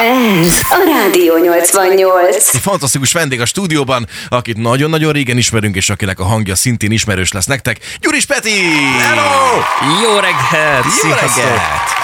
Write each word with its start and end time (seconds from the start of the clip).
Ez 0.00 0.60
a 0.70 0.84
Rádió 0.86 1.36
88. 1.36 2.54
Egy 2.54 2.60
fantasztikus 2.60 3.12
vendég 3.12 3.40
a 3.40 3.44
stúdióban, 3.44 4.08
akit 4.28 4.56
nagyon-nagyon 4.56 5.12
régen 5.12 5.36
ismerünk, 5.36 5.76
és 5.76 5.90
akinek 5.90 6.20
a 6.20 6.24
hangja 6.24 6.54
szintén 6.54 6.90
ismerős 6.90 7.32
lesz 7.32 7.46
nektek. 7.46 7.78
Gyuris 8.00 8.24
Peti! 8.24 8.60
Hello! 8.98 9.60
Jó 10.02 10.14
reggelt! 10.14 10.84
Jó 10.84 10.90
Sziasztok! 10.90 11.44
reggelt! 11.44 11.99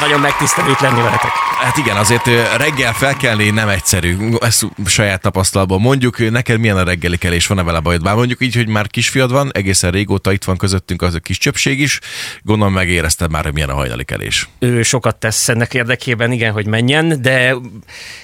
Nagyon 0.00 0.20
megtisztelő 0.20 0.70
itt 0.70 0.80
lenni 0.80 1.00
veletek. 1.00 1.30
Hát 1.60 1.76
igen, 1.76 1.96
azért 1.96 2.26
reggel 2.56 2.92
felkelni 2.92 3.50
nem 3.50 3.68
egyszerű. 3.68 4.16
Ezt 4.40 4.66
saját 4.86 5.20
tapasztalatban 5.20 5.80
mondjuk. 5.80 6.30
Neked 6.30 6.60
milyen 6.60 6.76
a 6.76 6.84
reggeli 6.84 7.16
kelés? 7.16 7.46
Van-e 7.46 7.62
vele 7.62 7.80
bajod? 7.80 8.02
Bár 8.02 8.14
mondjuk 8.14 8.40
így, 8.40 8.54
hogy 8.54 8.68
már 8.68 8.86
kisfiad 8.86 9.30
van, 9.32 9.50
egészen 9.52 9.90
régóta 9.90 10.32
itt 10.32 10.44
van 10.44 10.56
közöttünk 10.56 11.02
az 11.02 11.14
a 11.14 11.18
kis 11.18 11.38
csöpség 11.38 11.80
is. 11.80 11.98
Gondolom 12.42 12.72
megérezted 12.72 13.30
már, 13.30 13.44
hogy 13.44 13.52
milyen 13.52 13.68
a 13.68 13.74
hajnali 13.74 14.04
kelés. 14.04 14.48
Ő 14.58 14.82
sokat 14.82 15.16
tesz 15.16 15.48
ennek 15.48 15.74
érdekében, 15.74 16.32
igen, 16.32 16.52
hogy 16.52 16.66
menjen, 16.66 17.22
de 17.22 17.54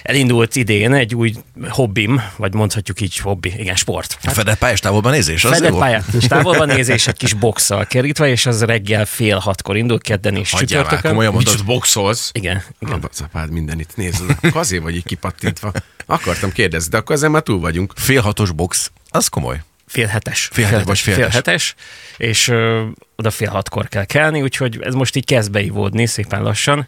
elindult 0.03 0.55
idén 0.55 0.93
egy 0.93 1.15
új 1.15 1.33
hobbim, 1.69 2.21
vagy 2.37 2.53
mondhatjuk 2.53 3.01
így 3.01 3.17
hobbi, 3.17 3.53
igen, 3.57 3.75
sport. 3.75 4.17
A 4.23 4.29
fedett 4.29 4.57
pályás 4.57 4.79
távolban 4.79 5.11
nézés? 5.11 5.43
Az 5.43 5.51
Fedett 5.51 6.03
és 6.19 6.27
távolban 6.33 6.67
nézés, 6.67 7.07
egy 7.07 7.17
kis 7.17 7.33
boxsal 7.33 7.85
kerítve, 7.85 8.27
és 8.27 8.45
az 8.45 8.63
reggel 8.63 9.05
fél 9.05 9.37
hatkor 9.37 9.77
indul, 9.77 9.99
kedden 9.99 10.35
és 10.35 10.51
Hagyjál 10.51 10.81
már, 10.81 10.83
csütörtökön. 10.83 11.11
komolyan 11.11 11.33
mondod. 11.33 11.62
Boxolsz? 11.65 12.29
Igen, 12.33 12.63
igen. 12.79 12.99
A 13.03 13.07
zapád 13.13 13.51
minden 13.51 13.79
itt 13.79 13.95
nézd, 13.95 14.23
azért 14.53 14.83
vagy 14.83 14.95
így 14.95 15.03
kipattintva. 15.03 15.71
Akartam 16.05 16.51
kérdezni, 16.51 16.89
de 16.89 16.97
akkor 16.97 17.15
ezen 17.15 17.31
már 17.31 17.41
túl 17.41 17.59
vagyunk. 17.59 17.93
Fél 17.95 18.21
hatos 18.21 18.51
box, 18.51 18.91
az 19.09 19.27
komoly. 19.27 19.61
Fél 19.87 20.07
hetes. 20.07 20.49
Fél 20.51 20.65
hetes, 20.65 20.83
vagy 20.83 20.99
fél 20.99 21.13
fél 21.13 21.23
hetes. 21.23 21.35
hetes, 21.35 21.75
és 22.17 22.47
ö, 22.47 22.85
oda 23.15 23.31
fél 23.31 23.49
hatkor 23.49 23.87
kell 23.87 24.05
kelni, 24.05 24.41
úgyhogy 24.41 24.81
ez 24.81 24.93
most 24.93 25.15
így 25.15 25.25
kezd 25.25 25.51
beivódni 25.51 26.05
szépen 26.05 26.43
lassan. 26.43 26.87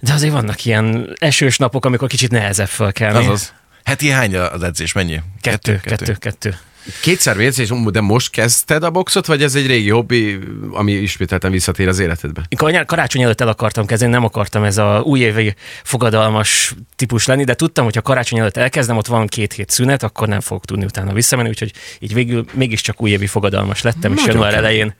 De 0.00 0.12
azért 0.12 0.32
vannak 0.32 0.64
ilyen 0.64 1.16
esős 1.18 1.56
napok, 1.56 1.84
amikor 1.84 2.08
kicsit 2.08 2.30
nehezebb 2.30 2.68
fölkelni. 2.68 3.26
Azaz. 3.26 3.54
Heti 3.84 4.08
hány 4.08 4.36
az 4.36 4.62
edzés? 4.62 4.92
Mennyi? 4.92 5.20
Kettő, 5.40 5.80
kettő, 5.80 5.96
kettő. 5.96 6.14
kettő. 6.14 6.58
Kétszer 7.02 7.38
és 7.38 7.72
de 7.90 8.00
most 8.00 8.30
kezdted 8.30 8.82
a 8.82 8.90
boxot, 8.90 9.26
vagy 9.26 9.42
ez 9.42 9.54
egy 9.54 9.66
régi 9.66 9.90
hobbi, 9.90 10.38
ami 10.70 10.92
ismételten 10.92 11.50
visszatér 11.50 11.88
az 11.88 11.98
életedbe? 11.98 12.42
Én 12.48 12.58
kar- 12.58 12.84
karácsony 12.84 13.22
előtt 13.22 13.40
el 13.40 13.48
akartam 13.48 13.86
kezdeni, 13.86 14.12
nem 14.12 14.24
akartam 14.24 14.64
ez 14.64 14.78
a 14.78 15.02
újévi 15.04 15.54
fogadalmas 15.82 16.74
típus 16.96 17.26
lenni, 17.26 17.44
de 17.44 17.54
tudtam, 17.54 17.84
hogy 17.84 17.94
ha 17.94 18.02
karácsony 18.02 18.38
előtt 18.38 18.56
elkezdem, 18.56 18.96
ott 18.96 19.06
van 19.06 19.26
két 19.26 19.52
hét 19.52 19.70
szünet, 19.70 20.02
akkor 20.02 20.28
nem 20.28 20.40
fogok 20.40 20.64
tudni 20.64 20.84
utána 20.84 21.12
visszamenni, 21.12 21.48
úgyhogy 21.48 21.72
így 21.98 22.14
végül 22.14 22.44
mégiscsak 22.52 23.02
újévi 23.02 23.26
fogadalmas 23.26 23.82
lettem, 23.82 24.12
és 24.12 24.18
Nagyon 24.18 24.34
január 24.34 24.52
kemény. 24.52 24.66
elején 24.66 24.94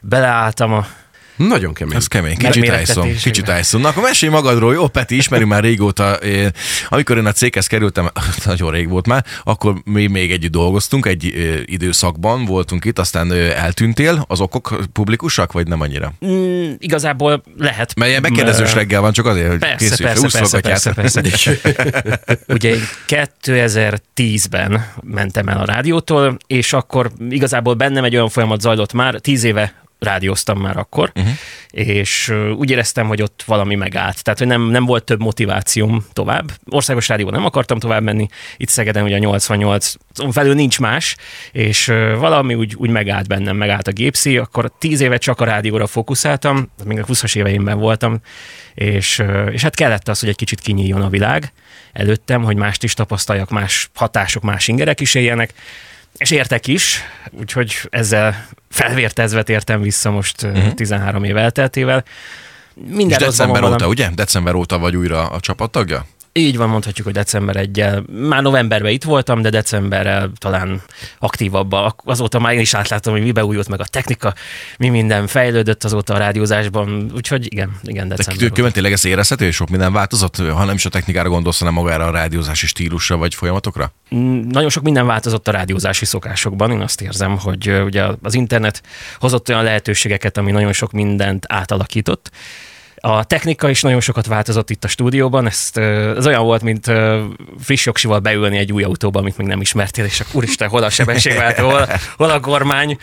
beleálltam 0.00 0.72
a 0.72 0.86
Nagyon 1.38 1.72
kemény. 1.72 1.96
Ez 1.96 2.06
kemény, 2.06 2.36
kicsit. 2.36 2.72
Tyson, 2.72 3.14
kicsit 3.14 3.44
Tyson. 3.44 3.80
Na 3.80 3.88
akkor 3.88 4.02
mesélj 4.02 4.32
magadról, 4.32 4.74
jó 4.74 4.86
Peti, 4.86 5.16
ismerünk 5.16 5.50
már 5.50 5.62
régóta. 5.62 6.12
Én, 6.12 6.50
amikor 6.88 7.16
én 7.16 7.26
a 7.26 7.32
céghez 7.32 7.66
kerültem, 7.66 8.10
nagyon 8.44 8.70
rég 8.70 8.88
volt 8.88 9.06
már, 9.06 9.24
akkor 9.44 9.74
mi 9.84 10.06
még 10.06 10.32
együtt 10.32 10.50
dolgoztunk, 10.50 11.06
egy 11.06 11.32
ö, 11.36 11.54
időszakban 11.64 12.44
voltunk 12.44 12.84
itt, 12.84 12.98
aztán 12.98 13.30
ö, 13.30 13.50
eltűntél. 13.50 14.24
Az 14.28 14.40
okok 14.40 14.78
publikusak, 14.92 15.52
vagy 15.52 15.66
nem 15.66 15.80
annyira? 15.80 16.12
Mm, 16.26 16.72
igazából 16.78 17.42
lehet. 17.58 17.94
Mert 17.94 18.10
ilyen 18.10 18.22
megkérdezős 18.22 18.74
reggel 18.74 19.00
van, 19.00 19.12
csak 19.12 19.26
azért, 19.26 19.48
hogy 19.48 19.58
Persze, 19.58 19.76
készülj 19.76 20.08
persze, 20.08 20.38
persze, 20.38 20.56
gatyát. 20.60 20.94
persze, 20.94 21.20
persze. 21.20 21.52
Ugye 22.54 22.68
én 22.74 22.82
2010-ben 23.08 24.86
mentem 25.02 25.48
el 25.48 25.58
a 25.58 25.64
rádiótól, 25.64 26.36
és 26.46 26.72
akkor 26.72 27.10
igazából 27.30 27.74
bennem 27.74 28.04
egy 28.04 28.14
olyan 28.14 28.28
folyamat 28.28 28.60
zajlott 28.60 28.92
már, 28.92 29.14
tíz 29.14 29.44
éve 29.44 29.86
rádióztam 29.98 30.58
már 30.58 30.76
akkor, 30.76 31.12
uh-huh. 31.14 31.32
és 31.70 32.34
úgy 32.56 32.70
éreztem, 32.70 33.06
hogy 33.06 33.22
ott 33.22 33.42
valami 33.46 33.74
megállt. 33.74 34.22
Tehát, 34.22 34.38
hogy 34.38 34.48
nem, 34.48 34.62
nem 34.62 34.84
volt 34.84 35.04
több 35.04 35.20
motivációm 35.20 36.06
tovább. 36.12 36.50
Országos 36.70 37.08
rádióban 37.08 37.34
nem 37.34 37.44
akartam 37.44 37.78
tovább 37.78 38.02
menni, 38.02 38.26
itt 38.56 38.68
Szegeden 38.68 39.04
ugye 39.04 39.14
a 39.14 39.18
88 39.18 39.92
felül 40.30 40.54
nincs 40.54 40.80
más, 40.80 41.16
és 41.52 41.86
valami 42.18 42.54
úgy, 42.54 42.74
úgy 42.76 42.90
megállt 42.90 43.28
bennem, 43.28 43.56
megállt 43.56 43.88
a 43.88 43.92
gépszi, 43.92 44.38
akkor 44.38 44.72
tíz 44.78 45.00
éve 45.00 45.16
csak 45.16 45.40
a 45.40 45.44
rádióra 45.44 45.86
fókuszáltam, 45.86 46.70
még 46.84 46.98
a 46.98 47.04
20-as 47.04 47.36
éveimben 47.36 47.78
voltam, 47.78 48.20
és, 48.74 49.22
és 49.50 49.62
hát 49.62 49.74
kellett 49.74 50.08
az, 50.08 50.20
hogy 50.20 50.28
egy 50.28 50.36
kicsit 50.36 50.60
kinyíljon 50.60 51.02
a 51.02 51.08
világ 51.08 51.52
előttem, 51.92 52.42
hogy 52.42 52.56
mást 52.56 52.84
is 52.84 52.94
tapasztaljak, 52.94 53.50
más 53.50 53.90
hatások, 53.94 54.42
más 54.42 54.68
ingerek 54.68 55.00
is 55.00 55.14
éljenek, 55.14 55.54
és 56.16 56.30
értek 56.30 56.66
is, 56.66 57.00
úgyhogy 57.30 57.74
ezzel 57.90 58.46
felvértezve 58.70 59.42
tértem 59.42 59.80
vissza 59.80 60.10
most 60.10 60.42
uh-huh. 60.42 60.74
13 60.74 61.24
év 61.24 61.36
elteltével. 61.36 62.04
És 62.74 62.82
Minden 62.94 63.18
rosszban 63.18 63.28
december 63.28 63.62
óta, 63.62 63.70
valami. 63.70 63.90
ugye? 63.90 64.10
December 64.14 64.54
óta 64.54 64.78
vagy 64.78 64.96
újra 64.96 65.26
a 65.26 65.40
csapattagja? 65.40 66.06
Így 66.38 66.56
van, 66.56 66.68
mondhatjuk, 66.68 67.06
hogy 67.06 67.14
december 67.14 67.56
1 67.56 67.84
Már 68.06 68.42
novemberben 68.42 68.92
itt 68.92 69.04
voltam, 69.04 69.42
de 69.42 69.50
decemberrel 69.50 70.30
talán 70.38 70.82
aktívabban. 71.18 71.94
Azóta 72.04 72.38
már 72.38 72.52
én 72.52 72.60
is 72.60 72.74
átláttam, 72.74 73.12
hogy 73.12 73.22
mi 73.22 73.32
beújult 73.32 73.68
meg 73.68 73.80
a 73.80 73.84
technika, 73.84 74.34
mi 74.78 74.88
minden 74.88 75.26
fejlődött 75.26 75.84
azóta 75.84 76.14
a 76.14 76.18
rádiózásban. 76.18 77.10
Úgyhogy 77.14 77.52
igen, 77.52 77.70
igen, 77.82 78.08
De 78.08 78.14
december. 78.14 78.50
külön 78.50 78.72
tényleg 78.72 78.92
ez 78.92 79.04
érezhető, 79.04 79.46
és 79.46 79.54
sok 79.54 79.68
minden 79.68 79.92
változott, 79.92 80.36
ha 80.36 80.64
nem 80.64 80.74
is 80.74 80.84
a 80.84 80.88
technikára 80.88 81.28
gondolsz, 81.28 81.58
hanem 81.58 81.74
magára 81.74 82.06
a 82.06 82.10
rádiózási 82.10 82.66
stílusra 82.66 83.16
vagy 83.16 83.34
folyamatokra? 83.34 83.92
Mm, 84.14 84.40
nagyon 84.48 84.70
sok 84.70 84.82
minden 84.82 85.06
változott 85.06 85.48
a 85.48 85.50
rádiózási 85.50 86.04
szokásokban. 86.04 86.70
Én 86.70 86.80
azt 86.80 87.00
érzem, 87.00 87.38
hogy 87.38 87.70
ugye 87.84 88.04
az 88.22 88.34
internet 88.34 88.82
hozott 89.18 89.48
olyan 89.48 89.64
lehetőségeket, 89.64 90.36
ami 90.36 90.50
nagyon 90.50 90.72
sok 90.72 90.92
mindent 90.92 91.44
átalakított. 91.48 92.30
A 93.00 93.24
technika 93.24 93.70
is 93.70 93.82
nagyon 93.82 94.00
sokat 94.00 94.26
változott 94.26 94.70
itt 94.70 94.84
a 94.84 94.88
stúdióban, 94.88 95.46
ezt, 95.46 95.76
ez 95.76 96.26
olyan 96.26 96.44
volt, 96.44 96.62
mint 96.62 96.92
friss 97.58 97.86
jogsival 97.86 98.18
beülni 98.18 98.56
egy 98.56 98.72
új 98.72 98.82
autóba, 98.82 99.18
amit 99.18 99.36
még 99.36 99.46
nem 99.46 99.60
ismertél, 99.60 100.04
és 100.04 100.20
akkor 100.20 100.34
úristen, 100.34 100.68
hol 100.68 100.82
a 100.82 100.90
sebességváltó, 100.90 101.68
hol, 101.68 101.88
hol 102.16 102.30
a 102.30 102.40
kormány. 102.40 102.98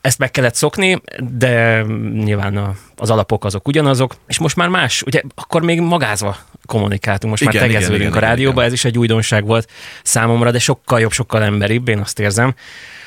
Ezt 0.00 0.18
meg 0.18 0.30
kellett 0.30 0.54
szokni, 0.54 1.00
de 1.38 1.82
nyilván 2.12 2.56
a, 2.56 2.74
az 2.96 3.10
alapok 3.10 3.44
azok 3.44 3.68
ugyanazok, 3.68 4.14
és 4.26 4.38
most 4.38 4.56
már 4.56 4.68
más, 4.68 5.02
ugye 5.02 5.22
akkor 5.34 5.62
még 5.62 5.80
magázva 5.80 6.36
kommunikáltunk, 6.66 7.30
most 7.30 7.42
Igen, 7.42 7.54
már 7.54 7.70
tegeződünk 7.70 8.10
igen, 8.10 8.22
a 8.22 8.26
rádióba, 8.26 8.52
igen. 8.52 8.64
ez 8.64 8.72
is 8.72 8.84
egy 8.84 8.98
újdonság 8.98 9.46
volt 9.46 9.70
számomra, 10.02 10.50
de 10.50 10.58
sokkal 10.58 11.00
jobb, 11.00 11.12
sokkal 11.12 11.42
emberibb, 11.42 11.88
én 11.88 11.98
azt 11.98 12.18
érzem. 12.18 12.54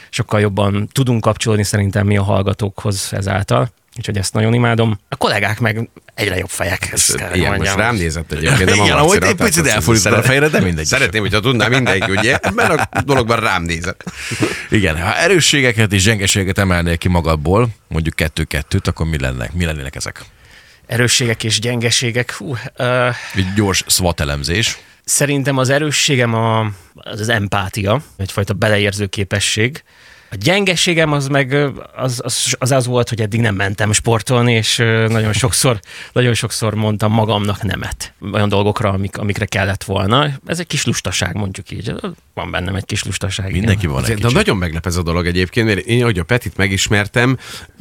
Sokkal 0.09 0.39
jobban 0.39 0.87
tudunk 0.91 1.21
kapcsolódni 1.21 1.63
szerintem 1.63 2.05
mi 2.05 2.17
a 2.17 2.23
hallgatókhoz 2.23 3.09
ezáltal. 3.11 3.69
Úgyhogy 3.97 4.17
ezt 4.17 4.33
nagyon 4.33 4.53
imádom. 4.53 4.99
A 5.09 5.15
kollégák 5.15 5.59
meg 5.59 5.89
egyre 6.15 6.37
jobb 6.37 6.49
fejek. 6.49 6.89
Ezt 6.91 7.15
kell, 7.15 7.33
Igen, 7.33 7.57
most 7.57 7.75
rám 7.75 7.95
nézett 7.95 8.31
egyébként. 8.31 8.65
nem 8.65 8.83
Igen, 8.85 8.97
ahogy 8.97 9.23
egy 9.23 9.35
picit 9.35 9.65
elfordítod 9.67 10.13
a 10.13 10.23
fejre, 10.23 10.47
de 10.47 10.59
mindegy. 10.59 10.85
Szeretném, 10.85 11.21
hogyha 11.21 11.39
tudná 11.39 11.67
mindenki, 11.67 12.11
ugye? 12.11 12.37
Ebben 12.41 12.71
a 12.71 13.01
dologban 13.01 13.39
rám 13.39 13.63
nézett. 13.63 14.03
Igen, 14.69 15.01
ha 15.01 15.15
erősségeket 15.15 15.93
és 15.93 16.03
gyengeségeket 16.03 16.57
emelnél 16.57 16.97
ki 16.97 17.07
magadból, 17.07 17.69
mondjuk 17.87 18.15
kettő-kettőt, 18.15 18.87
akkor 18.87 19.05
mi 19.05 19.19
lennek? 19.19 19.53
Mi 19.53 19.65
lennének 19.65 19.95
ezek? 19.95 20.25
Erősségek 20.87 21.43
és 21.43 21.59
gyengeségek. 21.59 22.33
Hú, 22.33 22.55
uh, 22.77 23.15
Egy 23.35 23.53
gyors 23.55 23.83
SWOT 23.87 24.19
elemzés. 24.19 24.77
Szerintem 25.05 25.57
az 25.57 25.69
erősségem 25.69 26.33
a, 26.33 26.59
az, 26.93 27.19
az 27.19 27.29
empátia, 27.29 28.01
egyfajta 28.17 28.53
beleérző 28.53 29.05
képesség. 29.05 29.83
A 30.33 30.35
gyengeségem 30.39 31.11
az 31.11 31.27
meg 31.27 31.53
az, 31.95 32.21
az, 32.23 32.55
az, 32.59 32.71
az 32.71 32.85
volt, 32.85 33.09
hogy 33.09 33.21
eddig 33.21 33.39
nem 33.39 33.55
mentem 33.55 33.91
sportolni, 33.91 34.53
és 34.53 34.77
nagyon 35.07 35.33
sokszor, 35.33 35.79
nagyon 36.13 36.33
sokszor 36.33 36.73
mondtam 36.73 37.11
magamnak 37.11 37.63
nemet 37.63 38.13
olyan 38.33 38.49
dolgokra, 38.49 38.89
amik, 38.89 39.17
amikre 39.17 39.45
kellett 39.45 39.83
volna. 39.83 40.29
Ez 40.45 40.59
egy 40.59 40.67
kis 40.67 40.85
lustaság, 40.85 41.35
mondjuk 41.35 41.71
így. 41.71 41.93
Van 42.33 42.51
bennem 42.51 42.75
egy 42.75 42.85
kis 42.85 43.03
lustaság. 43.03 43.45
igen. 43.45 43.57
Mindenki 43.57 43.87
van 43.87 44.03
egy 44.03 44.09
de 44.09 44.15
kicsit. 44.15 44.33
nagyon 44.33 44.57
meglep 44.57 44.85
ez 44.85 44.95
a 44.95 45.03
dolog 45.03 45.27
egyébként, 45.27 45.67
mert 45.67 45.79
én, 45.79 46.01
ahogy 46.01 46.19
a 46.19 46.23
Petit 46.23 46.57
megismertem, 46.57 47.37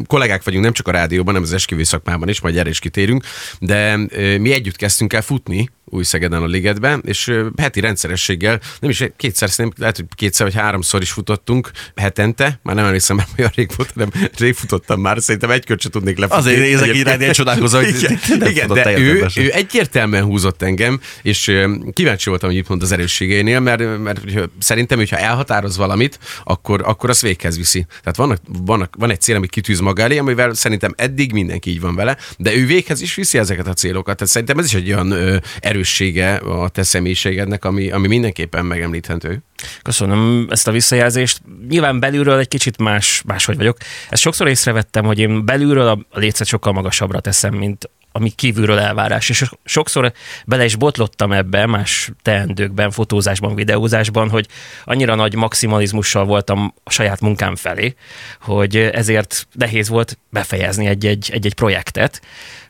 kollégák 0.06 0.44
vagyunk 0.44 0.64
nem 0.64 0.72
csak 0.72 0.88
a 0.88 0.90
rádióban, 0.90 1.26
hanem 1.26 1.42
az 1.42 1.52
esküvő 1.52 1.82
szakmában 1.82 2.28
is, 2.28 2.40
majd 2.40 2.56
erre 2.56 2.68
is 2.68 2.78
kitérünk, 2.78 3.24
de 3.58 3.96
mi 4.38 4.52
együtt 4.52 4.76
kezdtünk 4.76 5.12
el 5.12 5.22
futni, 5.22 5.70
új 5.90 6.04
Szegeden 6.04 6.42
a 6.42 6.46
ligetben, 6.46 7.02
és 7.06 7.32
heti 7.56 7.80
rendszerességgel, 7.80 8.60
nem 8.80 8.90
is 8.90 9.04
kétszer, 9.16 9.50
szerintem 9.50 9.80
lehet, 9.80 9.96
hogy 9.96 10.06
kétszer 10.14 10.46
vagy 10.46 10.54
háromszor 10.54 11.02
is 11.02 11.10
futottunk 11.10 11.70
hetente, 11.96 12.60
már 12.62 12.74
nem 12.74 12.84
emlékszem, 12.84 13.16
mert 13.16 13.28
olyan 13.38 13.50
rég 13.54 13.70
volt, 13.76 13.94
nem 13.94 14.08
rég 14.38 14.54
futottam 14.54 15.00
már, 15.00 15.22
szerintem 15.22 15.50
egy 15.50 15.64
kört 15.64 15.80
sem 15.80 15.90
tudnék 15.90 16.18
lefutni. 16.18 16.40
Azért 16.40 16.60
nézek 16.60 17.02
rád, 17.02 17.20
ilyen 17.20 17.32
csodálkozom, 17.32 17.84
hogy 17.84 17.96
igen, 17.96 18.18
nem 18.38 18.48
igen 18.48 18.68
de 18.68 18.98
ő, 18.98 19.26
ő 19.36 19.52
egyértelműen 19.52 20.24
húzott 20.24 20.62
engem, 20.62 21.00
és 21.22 21.52
kíváncsi 21.92 22.28
voltam, 22.28 22.48
hogy 22.48 22.58
mit 22.58 22.68
mond 22.68 22.82
az 22.82 22.92
erősségeinél, 22.92 23.60
mert, 23.60 23.98
mert 23.98 24.20
szerintem, 24.58 24.98
hogyha 24.98 25.16
elhatároz 25.16 25.76
valamit, 25.76 26.18
akkor, 26.44 26.82
akkor 26.84 27.10
azt 27.10 27.22
véghez 27.22 27.56
viszi. 27.56 27.86
Tehát 28.00 28.16
vannak, 28.16 28.40
vannak, 28.46 28.94
van 28.98 29.10
egy 29.10 29.20
cél, 29.20 29.36
amit 29.36 29.50
kitűz 29.50 29.80
maga 29.80 30.02
elé, 30.02 30.18
amivel 30.18 30.54
szerintem 30.54 30.94
eddig 30.96 31.32
mindenki 31.32 31.70
így 31.70 31.80
van 31.80 31.94
vele, 31.94 32.16
de 32.38 32.54
ő 32.54 32.66
véghez 32.66 33.00
is 33.00 33.14
viszi 33.14 33.38
ezeket 33.38 33.66
a 33.66 33.72
célokat. 33.72 34.16
Tehát 34.16 34.32
szerintem 34.32 34.58
ez 34.58 34.64
is 34.64 34.74
egy 34.74 34.92
olyan 34.92 35.10
ö, 35.10 35.36
erőssége 35.80 36.34
a 36.34 36.68
te 36.68 36.82
személyiségednek, 36.82 37.64
ami, 37.64 37.90
ami 37.90 38.08
mindenképpen 38.08 38.64
megemlíthető. 38.64 39.42
Köszönöm 39.82 40.46
ezt 40.50 40.68
a 40.68 40.70
visszajelzést. 40.70 41.40
Nyilván 41.68 42.00
belülről 42.00 42.38
egy 42.38 42.48
kicsit 42.48 42.78
más, 42.78 43.22
máshogy 43.26 43.56
vagyok. 43.56 43.76
Ezt 44.10 44.22
sokszor 44.22 44.48
észrevettem, 44.48 45.04
hogy 45.04 45.18
én 45.18 45.44
belülről 45.44 45.88
a 45.88 46.18
lécet 46.18 46.46
sokkal 46.46 46.72
magasabbra 46.72 47.20
teszem, 47.20 47.54
mint 47.54 47.90
ami 48.12 48.30
kívülről 48.30 48.78
elvárás. 48.78 49.28
És 49.28 49.44
sokszor 49.64 50.12
bele 50.46 50.64
is 50.64 50.76
botlottam 50.76 51.32
ebbe 51.32 51.66
más 51.66 52.10
teendőkben, 52.22 52.90
fotózásban, 52.90 53.54
videózásban, 53.54 54.30
hogy 54.30 54.46
annyira 54.84 55.14
nagy 55.14 55.34
maximalizmussal 55.34 56.24
voltam 56.24 56.74
a 56.84 56.90
saját 56.90 57.20
munkám 57.20 57.56
felé, 57.56 57.94
hogy 58.40 58.76
ezért 58.76 59.46
nehéz 59.52 59.88
volt 59.88 60.18
befejezni 60.30 60.86
egy-egy, 60.86 61.30
egy-egy 61.32 61.54
projektet. 61.54 62.20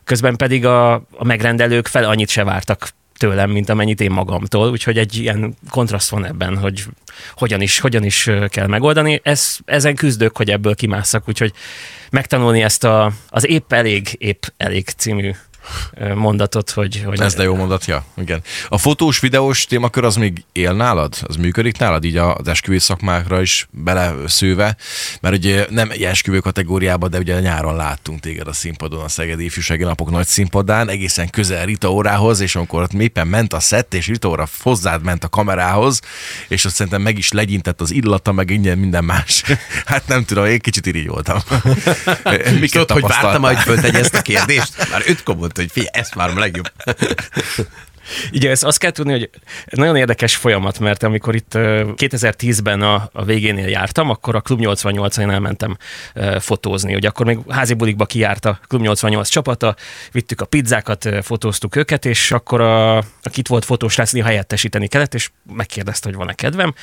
Közben 0.03 0.35
pedig 0.35 0.65
a, 0.65 0.93
a 0.93 1.23
megrendelők 1.23 1.87
fel 1.87 2.03
annyit 2.03 2.29
se 2.29 2.43
vártak 2.43 2.89
tőlem, 3.21 3.49
mint 3.49 3.69
amennyit 3.69 4.01
én 4.01 4.11
magamtól, 4.11 4.69
úgyhogy 4.69 4.97
egy 4.97 5.15
ilyen 5.15 5.55
kontraszt 5.69 6.09
van 6.09 6.25
ebben, 6.25 6.57
hogy 6.57 6.83
hogyan 7.35 7.61
is, 7.61 7.79
hogyan 7.79 8.03
is 8.03 8.29
kell 8.47 8.67
megoldani. 8.67 9.19
Ez, 9.23 9.57
ezen 9.65 9.95
küzdök, 9.95 10.37
hogy 10.37 10.49
ebből 10.49 10.75
kimásszak, 10.75 11.27
úgyhogy 11.27 11.53
megtanulni 12.11 12.61
ezt 12.61 12.83
a, 12.83 13.11
az 13.29 13.47
épp 13.47 13.73
elég, 13.73 14.15
épp 14.17 14.43
elég 14.57 14.87
című 14.87 15.31
mondatot, 16.15 16.69
hogy... 16.69 17.03
hogy 17.05 17.21
Ez 17.21 17.33
de 17.33 17.43
jó 17.43 17.55
mondat, 17.55 17.85
ja, 17.85 18.05
igen. 18.17 18.41
A 18.67 18.77
fotós, 18.77 19.19
videós 19.19 19.65
témakör 19.65 20.03
az 20.03 20.15
még 20.15 20.43
él 20.51 20.73
nálad? 20.73 21.13
Az 21.21 21.35
működik 21.35 21.77
nálad 21.77 22.03
így 22.03 22.17
az 22.17 22.47
esküvő 22.47 22.77
szakmákra 22.77 23.41
is 23.41 23.67
beleszőve? 23.71 24.75
Mert 25.21 25.35
ugye 25.35 25.65
nem 25.69 25.91
egy 25.91 26.03
esküvő 26.03 26.39
kategóriában, 26.39 27.09
de 27.09 27.17
ugye 27.17 27.39
nyáron 27.39 27.75
láttunk 27.75 28.19
téged 28.19 28.47
a 28.47 28.53
színpadon, 28.53 29.03
a 29.03 29.07
Szegedi 29.07 29.43
Ifjúsági 29.43 29.83
Napok 29.83 30.09
nagy 30.09 30.27
színpadán, 30.27 30.89
egészen 30.89 31.29
közel 31.29 31.65
Rita 31.65 31.91
órához, 31.91 32.39
és 32.39 32.55
amikor 32.55 32.81
ott 32.81 32.93
éppen 32.93 33.27
ment 33.27 33.53
a 33.53 33.59
szett, 33.59 33.93
és 33.93 34.07
Rita 34.07 34.27
óra 34.27 34.47
hozzád 34.61 35.03
ment 35.03 35.23
a 35.23 35.29
kamerához, 35.29 35.99
és 36.47 36.65
azt 36.65 36.75
szerintem 36.75 37.01
meg 37.01 37.17
is 37.17 37.31
legyintett 37.31 37.81
az 37.81 37.91
illata, 37.91 38.31
meg 38.31 38.49
ingyen 38.49 38.77
minden 38.77 39.03
más. 39.03 39.43
Hát 39.85 40.07
nem 40.07 40.25
tudom, 40.25 40.45
én 40.45 40.59
kicsit 40.59 40.85
irigy 40.85 41.07
voltam. 41.07 41.39
Miket 42.59 42.91
hogy 43.01 43.01
vártam, 43.01 43.41
hogy 43.41 43.57
föltegye 43.57 43.99
ezt 43.99 44.15
a 44.15 44.21
kérdést? 44.21 44.73
Már 44.91 45.03
öt 45.05 45.23
komod 45.23 45.50
hogy 45.57 45.71
figyelj, 45.71 45.91
ezt 45.93 46.13
várom 46.13 46.37
legjobb. 46.37 46.71
Igen, 48.31 48.51
ezt 48.51 48.63
azt 48.63 48.77
kell 48.77 48.91
tudni, 48.91 49.11
hogy 49.11 49.29
nagyon 49.65 49.95
érdekes 49.95 50.35
folyamat, 50.35 50.79
mert 50.79 51.03
amikor 51.03 51.35
itt 51.35 51.51
2010-ben 51.53 52.81
a, 52.81 53.09
a 53.13 53.23
végénél 53.23 53.67
jártam, 53.67 54.09
akkor 54.09 54.35
a 54.35 54.41
Klub 54.41 54.59
88-án 54.63 55.31
elmentem 55.31 55.77
fotózni. 56.39 56.95
Ugye 56.95 57.07
akkor 57.07 57.25
még 57.25 57.39
házi 57.49 57.73
bulikba 57.73 58.05
kijárt 58.05 58.45
a 58.45 58.59
Klub 58.67 58.81
88 58.81 59.29
csapata, 59.29 59.75
vittük 60.11 60.41
a 60.41 60.45
pizzákat, 60.45 61.09
fotóztuk 61.21 61.75
őket, 61.75 62.05
és 62.05 62.31
akkor 62.31 62.61
a, 62.61 62.97
aki 62.97 63.39
itt 63.39 63.47
volt 63.47 63.65
fotós 63.65 63.95
lesz, 63.95 64.19
helyettesíteni 64.19 64.87
kellett, 64.87 65.13
és 65.13 65.29
megkérdezte, 65.53 66.07
hogy 66.07 66.17
van-e 66.17 66.33
kedvem 66.33 66.73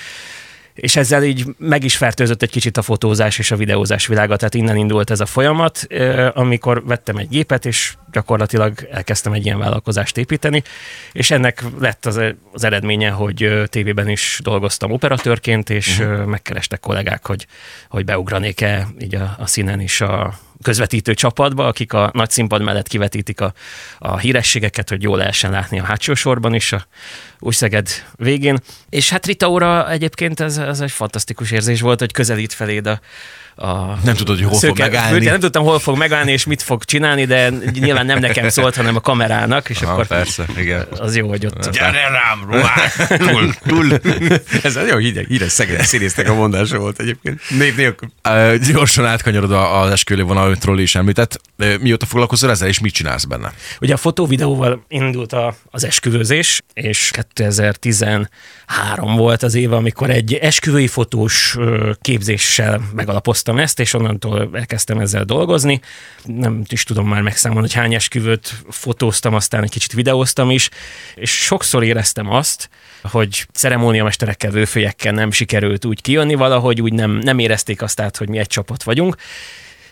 és 0.80 0.96
ezzel 0.96 1.24
így 1.24 1.44
meg 1.56 1.84
is 1.84 1.96
fertőzött 1.96 2.42
egy 2.42 2.50
kicsit 2.50 2.76
a 2.76 2.82
fotózás 2.82 3.38
és 3.38 3.50
a 3.50 3.56
videózás 3.56 4.06
világa, 4.06 4.36
tehát 4.36 4.54
innen 4.54 4.76
indult 4.76 5.10
ez 5.10 5.20
a 5.20 5.26
folyamat, 5.26 5.86
amikor 6.32 6.86
vettem 6.86 7.16
egy 7.16 7.28
gépet, 7.28 7.66
és 7.66 7.94
gyakorlatilag 8.12 8.88
elkezdtem 8.92 9.32
egy 9.32 9.44
ilyen 9.44 9.58
vállalkozást 9.58 10.16
építeni, 10.16 10.62
és 11.12 11.30
ennek 11.30 11.64
lett 11.78 12.06
az, 12.06 12.20
az 12.52 12.64
eredménye, 12.64 13.10
hogy 13.10 13.62
tévében 13.66 14.08
is 14.08 14.40
dolgoztam 14.42 14.92
operatőrként, 14.92 15.70
és 15.70 15.98
uh-huh. 15.98 16.24
megkerestek 16.24 16.80
kollégák, 16.80 17.26
hogy, 17.26 17.46
hogy 17.88 18.04
beugranék-e 18.04 18.86
így 19.00 19.14
a, 19.14 19.36
a 19.38 19.46
színen 19.46 19.80
is 19.80 20.00
a, 20.00 20.38
közvetítő 20.62 21.14
csapatba, 21.14 21.66
akik 21.66 21.92
a 21.92 22.10
nagy 22.14 22.30
színpad 22.30 22.62
mellett 22.62 22.88
kivetítik 22.88 23.40
a, 23.40 23.52
a 23.98 24.18
hírességeket, 24.18 24.88
hogy 24.88 25.02
jól 25.02 25.18
lehessen 25.18 25.50
látni 25.50 25.78
a 25.78 25.84
hátsó 25.84 26.14
sorban 26.14 26.54
is 26.54 26.72
a 26.72 26.86
Újszeged 27.40 27.88
végén. 28.16 28.58
És 28.88 29.10
hát 29.10 29.26
Rita 29.26 29.48
óra 29.48 29.90
egyébként 29.90 30.40
ez, 30.40 30.56
ez 30.56 30.80
egy 30.80 30.90
fantasztikus 30.90 31.50
érzés 31.50 31.80
volt, 31.80 31.98
hogy 31.98 32.12
közelít 32.12 32.52
feléd 32.52 32.86
a, 32.86 33.00
a 33.60 33.98
nem 34.04 34.14
tudod, 34.14 34.38
hogy 34.38 34.46
hol 34.46 34.58
szőke, 34.58 34.82
fog 34.82 34.92
megállni. 34.92 35.24
Nem 35.24 35.40
tudtam, 35.40 35.64
hol 35.64 35.78
fog 35.78 35.96
megállni, 35.96 36.32
és 36.32 36.44
mit 36.44 36.62
fog 36.62 36.84
csinálni, 36.84 37.24
de 37.24 37.50
nyilván 37.72 38.06
nem 38.06 38.18
nekem 38.18 38.48
szólt, 38.48 38.76
hanem 38.76 38.96
a 38.96 39.00
kamerának, 39.00 39.68
és 39.68 39.80
Aha, 39.80 39.92
akkor 39.92 40.06
persze, 40.06 40.44
igen. 40.56 40.86
az 40.90 41.16
jó, 41.16 41.28
hogy 41.28 41.46
ott... 41.46 41.70
Gyere 41.70 42.08
rám, 42.08 42.50
ruhás, 42.50 42.96
túl, 43.28 43.54
túl. 43.66 44.00
Ez 44.62 44.74
nagyon 44.74 44.98
hideg, 44.98 45.26
híres 45.26 45.52
szegedi 45.52 45.82
színésznek 45.84 46.28
a 46.28 46.34
mondása 46.34 46.78
volt 46.78 47.00
egyébként. 47.00 47.40
Név 47.50 47.76
nélkül. 47.76 48.08
Uh, 48.28 48.54
gyorsan 48.54 49.06
átkanyarodva 49.06 49.80
az 49.80 49.90
esküvő 49.90 50.24
vonalról 50.48 50.80
is 50.80 50.94
említett. 50.94 51.40
Mióta 51.80 52.06
foglalkozol 52.06 52.50
ezzel, 52.50 52.68
és 52.68 52.78
mit 52.78 52.92
csinálsz 52.92 53.24
benne? 53.24 53.52
Ugye 53.80 53.94
a 53.94 53.96
fotóvideóval 53.96 54.84
indult 54.88 55.32
a, 55.32 55.56
az 55.70 55.84
esküvőzés, 55.84 56.62
és 56.72 57.10
2013 57.32 59.16
volt 59.16 59.42
az 59.42 59.54
év, 59.54 59.72
amikor 59.72 60.10
egy 60.10 60.34
esküvői 60.34 60.86
fotós 60.86 61.56
képzéssel 62.00 62.80
megalapoztam 62.94 63.58
ezt, 63.58 63.80
és 63.80 63.94
onnantól 63.94 64.50
elkezdtem 64.52 64.98
ezzel 64.98 65.24
dolgozni. 65.24 65.80
Nem 66.24 66.62
is 66.68 66.84
tudom 66.84 67.08
már 67.08 67.22
megszámolni, 67.22 67.66
hogy 67.66 67.76
hány 67.76 67.94
esküvőt 67.94 68.54
fotóztam, 68.70 69.34
aztán 69.34 69.62
egy 69.62 69.70
kicsit 69.70 69.92
videóztam 69.92 70.50
is, 70.50 70.68
és 71.14 71.30
sokszor 71.30 71.84
éreztem 71.84 72.30
azt, 72.30 72.70
hogy 73.02 73.46
ceremóniamesterekkel, 73.52 74.50
vőfőjekkel 74.50 75.12
nem 75.12 75.30
sikerült 75.30 75.84
úgy 75.84 76.00
kijönni 76.00 76.34
valahogy, 76.34 76.80
úgy 76.80 76.92
nem, 76.92 77.10
nem 77.10 77.38
érezték 77.38 77.82
azt 77.82 78.00
át, 78.00 78.16
hogy 78.16 78.28
mi 78.28 78.38
egy 78.38 78.46
csapat 78.46 78.82
vagyunk, 78.82 79.16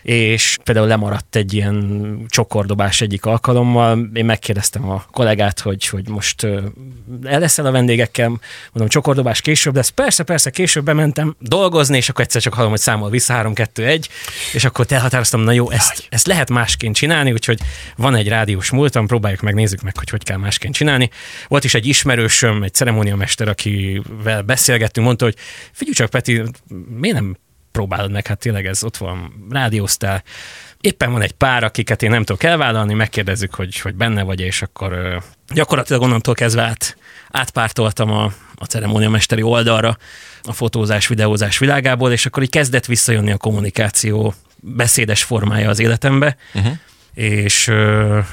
és 0.01 0.57
például 0.63 0.87
lemaradt 0.87 1.35
egy 1.35 1.53
ilyen 1.53 2.19
csokordobás 2.27 3.01
egyik 3.01 3.25
alkalommal. 3.25 4.09
Én 4.13 4.25
megkérdeztem 4.25 4.89
a 4.89 5.05
kollégát, 5.11 5.59
hogy, 5.59 5.87
hogy 5.87 6.09
most 6.09 6.43
el 7.23 7.39
leszel 7.39 7.65
a 7.65 7.71
vendégekkel, 7.71 8.27
mondom, 8.27 8.87
csokordobás 8.87 9.41
később 9.41 9.75
lesz. 9.75 9.89
Persze, 9.89 10.23
persze, 10.23 10.49
később 10.49 10.85
bementem 10.85 11.35
dolgozni, 11.39 11.97
és 11.97 12.09
akkor 12.09 12.23
egyszer 12.23 12.41
csak 12.41 12.53
hallom, 12.53 12.69
hogy 12.69 12.79
számol 12.79 13.09
vissza 13.09 13.33
3, 13.33 13.53
2, 13.53 13.85
1, 13.85 14.09
és 14.53 14.65
akkor 14.65 14.85
elhatároztam, 14.89 15.41
na 15.41 15.51
jó, 15.51 15.69
ezt, 15.69 16.07
ezt 16.09 16.27
lehet 16.27 16.49
másként 16.49 16.95
csinálni, 16.95 17.31
úgyhogy 17.31 17.59
van 17.95 18.15
egy 18.15 18.27
rádiós 18.27 18.69
múltam, 18.71 19.07
próbáljuk 19.07 19.41
meg, 19.41 19.53
nézzük 19.53 19.81
meg, 19.81 19.97
hogy 19.97 20.09
hogy 20.09 20.23
kell 20.23 20.37
másként 20.37 20.73
csinálni. 20.73 21.09
Volt 21.47 21.63
is 21.63 21.73
egy 21.73 21.85
ismerősöm, 21.85 22.63
egy 22.63 22.73
ceremóniamester, 22.73 23.47
akivel 23.47 24.41
beszélgettünk, 24.41 25.05
mondta, 25.05 25.25
hogy 25.25 25.35
figyelj 25.71 25.95
csak, 25.95 26.09
Peti, 26.09 26.41
miért 26.99 27.15
nem 27.15 27.37
próbálod 27.77 28.11
meg, 28.11 28.27
hát 28.27 28.39
tényleg 28.39 28.65
ez 28.65 28.83
ott 28.83 28.97
van, 28.97 29.47
rádióztál. 29.49 30.23
Éppen 30.81 31.11
van 31.11 31.21
egy 31.21 31.31
pár, 31.31 31.63
akiket 31.63 32.03
én 32.03 32.09
nem 32.09 32.23
tudok 32.23 32.43
elvállalni, 32.43 32.93
megkérdezzük, 32.93 33.55
hogy, 33.55 33.79
hogy 33.79 33.95
benne 33.95 34.23
vagy, 34.23 34.39
és 34.39 34.61
akkor 34.61 35.21
gyakorlatilag 35.53 36.01
onnantól 36.01 36.33
kezdve 36.33 36.61
át, 36.61 36.97
átpártoltam 37.31 38.11
a, 38.11 38.33
a 38.55 38.65
ceremóniamesteri 38.65 39.41
oldalra 39.41 39.97
a 40.43 40.53
fotózás, 40.53 41.07
videózás 41.07 41.57
világából, 41.57 42.11
és 42.11 42.25
akkor 42.25 42.43
így 42.43 42.49
kezdett 42.49 42.85
visszajönni 42.85 43.31
a 43.31 43.37
kommunikáció 43.37 44.33
beszédes 44.55 45.23
formája 45.23 45.69
az 45.69 45.79
életembe, 45.79 46.37
uh-huh. 46.53 46.73
és 47.13 47.67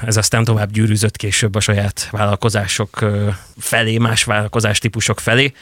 ez 0.05 0.17
aztán 0.17 0.43
tovább 0.43 0.71
gyűrűzött 0.71 1.17
később 1.17 1.55
a 1.55 1.59
saját 1.59 2.07
vállalkozások 2.11 3.05
felé, 3.57 3.97
más 3.97 4.23
vállalkozás 4.23 4.79
típusok 4.79 5.19
felé, 5.19 5.53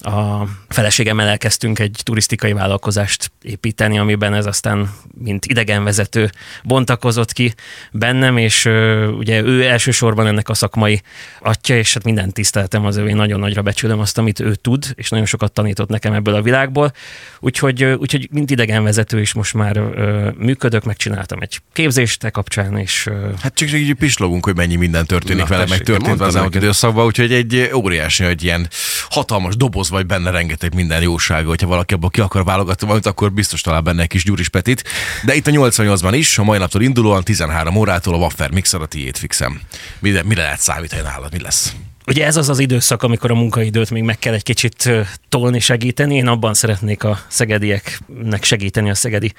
a 0.00 0.46
feleségemmel 0.68 1.26
elkezdtünk 1.26 1.78
egy 1.78 2.00
turisztikai 2.02 2.52
vállalkozást 2.52 3.32
építeni, 3.42 3.98
amiben 3.98 4.34
ez 4.34 4.46
aztán 4.46 4.90
mint 5.18 5.46
idegenvezető 5.46 6.30
bontakozott 6.64 7.32
ki 7.32 7.54
bennem, 7.92 8.36
és 8.36 8.64
ö, 8.64 9.06
ugye 9.06 9.42
ő 9.42 9.64
elsősorban 9.64 10.26
ennek 10.26 10.48
a 10.48 10.54
szakmai 10.54 11.02
atya, 11.40 11.74
és 11.74 11.94
hát 11.94 12.04
mindent 12.04 12.32
tiszteltem 12.32 12.86
az 12.86 12.96
ő, 12.96 13.08
én 13.08 13.16
nagyon 13.16 13.40
nagyra 13.40 13.62
becsülöm 13.62 13.98
azt, 13.98 14.18
amit 14.18 14.40
ő 14.40 14.54
tud, 14.54 14.84
és 14.94 15.08
nagyon 15.08 15.26
sokat 15.26 15.52
tanított 15.52 15.88
nekem 15.88 16.12
ebből 16.12 16.34
a 16.34 16.42
világból, 16.42 16.92
úgyhogy, 17.40 17.82
ö, 17.82 17.94
úgyhogy 17.94 18.28
mint 18.30 18.50
idegenvezető 18.50 19.20
is 19.20 19.32
most 19.32 19.54
már 19.54 19.76
ö, 19.76 20.30
működök, 20.38 20.84
megcsináltam 20.84 21.38
egy 21.40 21.60
képzést 21.72 22.24
e 22.24 22.30
kapcsán, 22.30 22.78
és... 22.78 23.08
Hát 23.42 23.54
csak 23.54 23.72
így 23.72 23.94
pislogunk, 23.94 24.44
hogy 24.44 24.56
mennyi 24.56 24.76
minden 24.76 25.06
történik 25.06 25.42
Na, 25.42 25.48
vele, 25.48 25.66
meg 25.68 25.80
történt 25.80 26.20
az 26.20 26.36
elmúlt 26.36 26.54
időszakban, 26.54 27.06
úgyhogy 27.06 27.32
egy 27.32 27.70
óriási, 27.74 28.24
hogy 28.24 28.44
ilyen 28.44 28.68
hatalmas 29.08 29.56
doboz 29.56 29.88
vagy 29.90 30.06
benne 30.06 30.30
rengeteg 30.30 30.74
minden 30.74 31.02
jósága, 31.02 31.48
hogyha 31.48 31.66
valaki 31.66 31.94
abból 31.94 32.10
ki 32.10 32.20
akar 32.20 32.44
válogatni 32.44 32.86
valamit, 32.86 33.06
akkor 33.06 33.32
biztos 33.32 33.60
talál 33.60 33.80
benne 33.80 34.02
egy 34.02 34.08
kis 34.08 34.24
Gyuris 34.24 34.48
Petit. 34.48 34.84
De 35.24 35.34
itt 35.34 35.46
a 35.46 35.50
88-ban 35.50 36.12
is, 36.14 36.38
a 36.38 36.44
mai 36.44 36.58
naptól 36.58 36.82
indulóan 36.82 37.24
13 37.24 37.76
órától 37.76 38.14
a 38.14 38.18
Waffer 38.18 38.50
Mixer 38.50 38.80
a 38.80 38.86
tiét 38.86 39.18
fixem. 39.18 39.60
Mire, 39.98 40.22
mire 40.22 40.42
lehet 40.42 40.60
számítani 40.60 41.02
nálad, 41.02 41.32
mi 41.32 41.40
lesz? 41.40 41.74
Ugye 42.06 42.26
ez 42.26 42.36
az 42.36 42.48
az 42.48 42.58
időszak, 42.58 43.02
amikor 43.02 43.30
a 43.30 43.34
munkaidőt 43.34 43.90
még 43.90 44.02
meg 44.02 44.18
kell 44.18 44.34
egy 44.34 44.42
kicsit 44.42 44.90
tolni, 45.28 45.60
segíteni. 45.60 46.14
Én 46.14 46.26
abban 46.26 46.54
szeretnék 46.54 47.04
a 47.04 47.18
szegedieknek 47.28 48.44
segíteni, 48.44 48.90
a 48.90 48.94
szegedi 48.94 49.32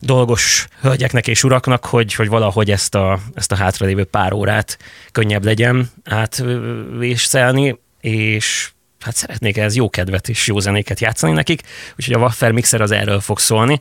dolgos 0.00 0.66
hölgyeknek 0.80 1.26
és 1.26 1.44
uraknak, 1.44 1.84
hogy, 1.86 2.14
hogy 2.14 2.28
valahogy 2.28 2.70
ezt 2.70 2.94
a, 2.94 3.18
ezt 3.34 3.52
a 3.52 3.56
hátralévő 3.56 4.04
pár 4.04 4.32
órát 4.32 4.78
könnyebb 5.12 5.44
legyen 5.44 5.90
átvészelni, 6.04 7.78
és 8.00 8.70
hát 9.04 9.16
szeretnék 9.16 9.56
ez 9.56 9.76
jó 9.76 9.90
kedvet 9.90 10.28
és 10.28 10.46
jó 10.46 10.58
zenéket 10.58 11.00
játszani 11.00 11.32
nekik, 11.32 11.62
úgyhogy 11.96 12.14
a 12.14 12.18
Waffer 12.18 12.52
Mixer 12.52 12.80
az 12.80 12.90
erről 12.90 13.20
fog 13.20 13.38
szólni. 13.38 13.78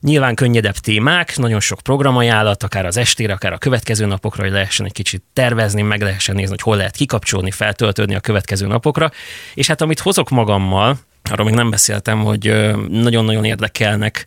Nyilván 0.00 0.34
könnyedebb 0.34 0.76
témák, 0.76 1.36
nagyon 1.36 1.60
sok 1.60 1.80
programajánlat, 1.80 2.62
akár 2.62 2.86
az 2.86 2.96
estére, 2.96 3.32
akár 3.32 3.52
a 3.52 3.58
következő 3.58 4.06
napokra, 4.06 4.42
hogy 4.42 4.52
lehessen 4.52 4.86
egy 4.86 4.92
kicsit 4.92 5.22
tervezni, 5.32 5.82
meg 5.82 6.02
lehessen 6.02 6.34
nézni, 6.34 6.50
hogy 6.50 6.60
hol 6.60 6.76
lehet 6.76 6.96
kikapcsolni, 6.96 7.50
feltöltődni 7.50 8.14
a 8.14 8.20
következő 8.20 8.66
napokra. 8.66 9.10
És 9.54 9.66
hát 9.66 9.80
amit 9.80 10.00
hozok 10.00 10.30
magammal, 10.30 10.98
arról 11.30 11.46
még 11.46 11.54
nem 11.54 11.70
beszéltem, 11.70 12.24
hogy 12.24 12.44
nagyon-nagyon 12.88 13.44
érdekelnek 13.44 14.26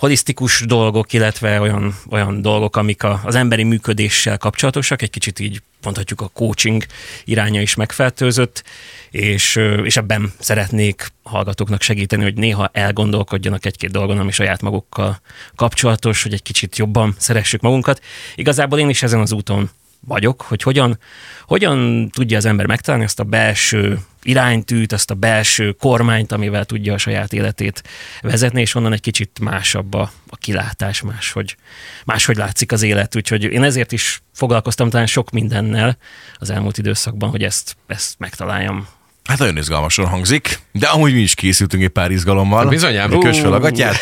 holisztikus 0.00 0.60
dolgok, 0.66 1.12
illetve 1.12 1.60
olyan, 1.60 1.94
olyan 2.10 2.42
dolgok, 2.42 2.76
amik 2.76 3.02
a, 3.02 3.20
az 3.24 3.34
emberi 3.34 3.62
működéssel 3.62 4.38
kapcsolatosak, 4.38 5.02
egy 5.02 5.10
kicsit 5.10 5.38
így 5.38 5.62
mondhatjuk 5.82 6.20
a 6.20 6.28
coaching 6.28 6.84
iránya 7.24 7.60
is 7.60 7.74
megfertőzött, 7.74 8.64
és, 9.10 9.56
és 9.82 9.96
ebben 9.96 10.32
szeretnék 10.38 11.12
hallgatóknak 11.22 11.82
segíteni, 11.82 12.22
hogy 12.22 12.34
néha 12.34 12.70
elgondolkodjanak 12.72 13.66
egy-két 13.66 13.90
dolgon, 13.90 14.18
ami 14.18 14.30
saját 14.30 14.62
magukkal 14.62 15.20
kapcsolatos, 15.56 16.22
hogy 16.22 16.32
egy 16.32 16.42
kicsit 16.42 16.76
jobban 16.76 17.14
szeressük 17.18 17.60
magunkat. 17.60 18.00
Igazából 18.34 18.78
én 18.78 18.88
is 18.88 19.02
ezen 19.02 19.20
az 19.20 19.32
úton 19.32 19.70
vagyok, 20.06 20.42
hogy 20.42 20.62
hogyan, 20.62 20.98
hogyan 21.46 22.08
tudja 22.08 22.36
az 22.36 22.44
ember 22.44 22.66
megtalálni 22.66 23.04
azt 23.04 23.20
a 23.20 23.24
belső 23.24 23.98
iránytűt, 24.22 24.92
azt 24.92 25.10
a 25.10 25.14
belső 25.14 25.72
kormányt, 25.72 26.32
amivel 26.32 26.64
tudja 26.64 26.94
a 26.94 26.98
saját 26.98 27.32
életét 27.32 27.82
vezetni, 28.20 28.60
és 28.60 28.74
onnan 28.74 28.92
egy 28.92 29.00
kicsit 29.00 29.38
másabb 29.40 29.94
a, 29.94 30.12
a 30.28 30.36
kilátás, 30.36 31.00
máshogy, 31.02 31.56
máshogy 32.04 32.36
látszik 32.36 32.72
az 32.72 32.82
élet. 32.82 33.16
Úgyhogy 33.16 33.42
én 33.44 33.62
ezért 33.62 33.92
is 33.92 34.22
foglalkoztam 34.32 34.90
talán 34.90 35.06
sok 35.06 35.30
mindennel 35.30 35.96
az 36.34 36.50
elmúlt 36.50 36.78
időszakban, 36.78 37.30
hogy 37.30 37.42
ezt, 37.42 37.76
ezt 37.86 38.18
megtaláljam. 38.18 38.88
Hát 39.24 39.38
nagyon 39.38 39.56
izgalmasan 39.56 40.06
hangzik, 40.06 40.58
de 40.72 40.86
amúgy 40.86 41.12
mi 41.12 41.20
is 41.20 41.34
készültünk 41.34 41.82
egy 41.82 41.88
pár 41.88 42.10
izgalommal. 42.10 42.66
Bizonyám. 42.66 43.18
Kös 43.18 43.40
fel 43.40 43.52
a 43.52 43.58
gatyát. 43.58 43.96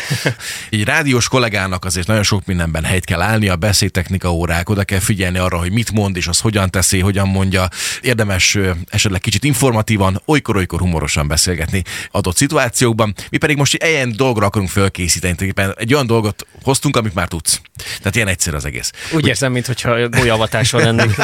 Egy 0.69 0.83
rádiós 0.83 1.27
kollégának 1.27 1.85
azért 1.85 2.07
nagyon 2.07 2.23
sok 2.23 2.45
mindenben 2.45 2.83
helyt 2.83 3.05
kell 3.05 3.21
állni, 3.21 3.49
a 3.49 3.55
beszédtechnika 3.55 4.33
órák, 4.33 4.69
oda 4.69 4.83
kell 4.83 4.99
figyelni 4.99 5.37
arra, 5.37 5.57
hogy 5.57 5.71
mit 5.71 5.91
mond, 5.91 6.15
és 6.15 6.27
az 6.27 6.39
hogyan 6.39 6.69
teszi, 6.69 6.99
hogyan 6.99 7.27
mondja. 7.27 7.67
Érdemes 8.01 8.57
esetleg 8.89 9.21
kicsit 9.21 9.43
informatívan, 9.43 10.21
olykor-olykor 10.25 10.79
humorosan 10.79 11.27
beszélgetni 11.27 11.83
adott 12.11 12.35
szituációkban. 12.35 13.13
Mi 13.29 13.37
pedig 13.37 13.57
most 13.57 13.73
egy 13.73 13.89
ilyen 13.89 14.13
dolgra 14.15 14.45
akarunk 14.45 14.69
fölkészíteni. 14.69 15.35
Tulajdonképpen 15.35 15.83
Egy 15.83 15.93
olyan 15.93 16.05
dolgot 16.05 16.47
hoztunk, 16.63 16.95
amit 16.97 17.13
már 17.13 17.27
tudsz. 17.27 17.61
Tehát 17.97 18.15
ilyen 18.15 18.27
egyszerű 18.27 18.55
az 18.55 18.65
egész. 18.65 18.91
Úgy 19.11 19.27
érzem, 19.27 19.51
mintha 19.51 20.09
gólyavatáson 20.09 20.81
lennék. 20.81 21.15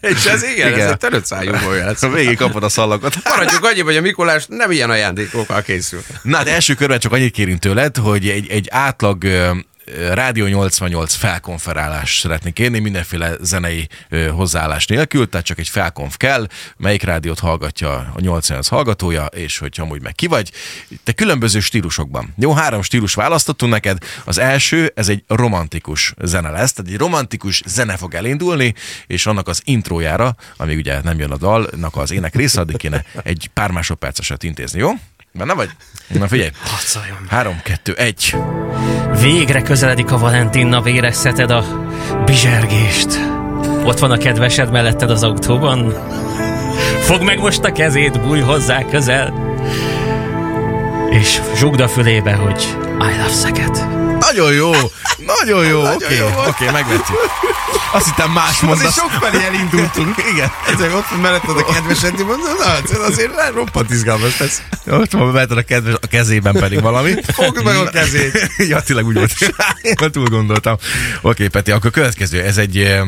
És 0.00 0.24
ez 0.34 0.42
igen, 0.42 0.68
Igen. 0.68 0.80
ez 0.80 0.90
egy 0.90 0.96
törött 0.96 1.24
szájú 1.26 1.52
olyan. 1.70 1.96
Végig 2.12 2.36
kapod 2.36 2.62
a 2.62 2.68
szallagot. 2.68 3.16
Maradjunk 3.24 3.64
annyi, 3.64 3.80
hogy 3.80 3.96
a 3.96 4.00
Mikulás 4.00 4.46
nem 4.64 4.72
ilyen 4.72 4.90
ajándékokkal 4.90 5.62
készül. 5.62 6.02
Na, 6.22 6.36
hát 6.36 6.48
első 6.48 6.74
körben 6.74 6.98
csak 6.98 7.12
annyit 7.12 7.32
kérünk 7.32 7.58
tőled, 7.58 7.96
hogy 7.96 8.28
egy, 8.28 8.48
egy 8.50 8.68
átlag 8.70 9.24
Rádió 10.12 10.46
88 10.46 11.14
felkonferálás 11.14 12.18
szeretnék 12.18 12.52
kérni, 12.52 12.78
mindenféle 12.78 13.32
zenei 13.40 13.88
hozzáállás 14.30 14.86
nélkül, 14.86 15.28
tehát 15.28 15.46
csak 15.46 15.58
egy 15.58 15.68
felkonf 15.68 16.16
kell, 16.16 16.46
melyik 16.76 17.02
rádiót 17.02 17.38
hallgatja 17.38 17.90
a 17.92 18.20
88 18.20 18.68
hallgatója, 18.68 19.24
és 19.24 19.58
hogyha 19.58 19.82
amúgy 19.82 20.02
meg 20.02 20.14
ki 20.14 20.26
vagy. 20.26 20.52
Te 21.04 21.12
különböző 21.12 21.60
stílusokban. 21.60 22.34
Jó, 22.36 22.52
három 22.52 22.82
stílus 22.82 23.14
választottunk 23.14 23.72
neked. 23.72 23.98
Az 24.24 24.38
első, 24.38 24.92
ez 24.94 25.08
egy 25.08 25.24
romantikus 25.26 26.14
zene 26.22 26.50
lesz, 26.50 26.72
tehát 26.72 26.90
egy 26.90 26.98
romantikus 26.98 27.62
zene 27.66 27.96
fog 27.96 28.14
elindulni, 28.14 28.74
és 29.06 29.26
annak 29.26 29.48
az 29.48 29.60
intrójára, 29.64 30.36
ami 30.56 30.74
ugye 30.74 31.00
nem 31.02 31.18
jön 31.18 31.30
a 31.30 31.36
dalnak 31.36 31.96
az 31.96 32.10
ének 32.10 32.34
része, 32.34 32.60
addig 32.60 32.76
kéne 32.76 33.04
egy 33.22 33.50
pár 33.52 33.70
másodperceset 33.70 34.42
intézni, 34.42 34.78
jó? 34.78 34.90
Benne 35.38 35.54
vagy? 35.54 35.70
Na 36.06 36.28
figyelj. 36.28 36.50
Harcoljon. 36.64 37.26
Három, 37.28 37.60
kettő, 37.62 37.92
egy. 37.92 38.36
Végre 39.20 39.62
közeledik 39.62 40.12
a 40.12 40.18
Valentin 40.18 40.66
nap, 40.66 40.86
érezheted 40.86 41.50
a 41.50 41.64
bizsergést. 42.24 43.18
Ott 43.84 43.98
van 43.98 44.10
a 44.10 44.16
kedvesed 44.16 44.70
melletted 44.70 45.10
az 45.10 45.22
autóban. 45.22 45.94
Fogd 47.00 47.22
meg 47.22 47.38
most 47.38 47.64
a 47.64 47.72
kezét, 47.72 48.20
bújj 48.20 48.40
hozzá 48.40 48.84
közel. 48.84 49.56
És 51.10 51.40
zsugd 51.56 51.80
a 51.80 51.88
fülébe, 51.88 52.32
hogy 52.34 52.76
I 52.84 53.16
love 53.16 53.28
Szeket. 53.28 53.86
Nagyon 54.18 54.52
jó! 54.52 54.72
Nagyon 55.40 55.66
jó! 55.66 55.92
Oké, 55.92 56.18
volt. 56.20 56.48
oké, 56.48 56.70
megvettük. 56.70 57.16
Azt 57.92 58.04
hittem 58.04 58.30
más 58.30 58.48
Azért 58.48 58.62
mondasz. 58.62 58.94
sok 58.94 59.10
felé 59.10 59.44
elindultunk. 59.44 60.14
Igen. 60.32 60.52
Ezek 60.66 60.94
ott 60.94 61.08
van 61.08 61.18
melletted 61.20 61.56
a 61.56 61.64
kedvesed, 61.64 62.16
mondom, 62.18 62.54
na, 62.58 62.76
ez 62.76 62.98
azért 63.10 63.32
roppant 63.54 63.90
izgalmas 63.90 64.38
lesz. 64.38 64.62
Ott 64.86 65.10
van 65.12 65.32
bevetted 65.32 65.56
a, 65.58 65.62
kedves, 65.62 65.94
a 66.00 66.06
kezében 66.06 66.54
pedig 66.54 66.80
valami. 66.80 67.14
Fogd 67.26 67.64
meg 67.64 67.76
a 67.76 67.90
kezét. 67.90 68.50
ja, 68.72 68.80
tényleg 68.80 69.06
úgy 69.06 69.14
volt. 69.14 69.32
Én 69.82 70.10
túl 70.10 70.28
gondoltam. 70.28 70.76
Oké, 71.20 71.48
Peti, 71.48 71.70
akkor 71.70 71.90
következő. 71.90 72.42
Ez 72.42 72.58
egy 72.58 72.78
eh, 72.78 73.00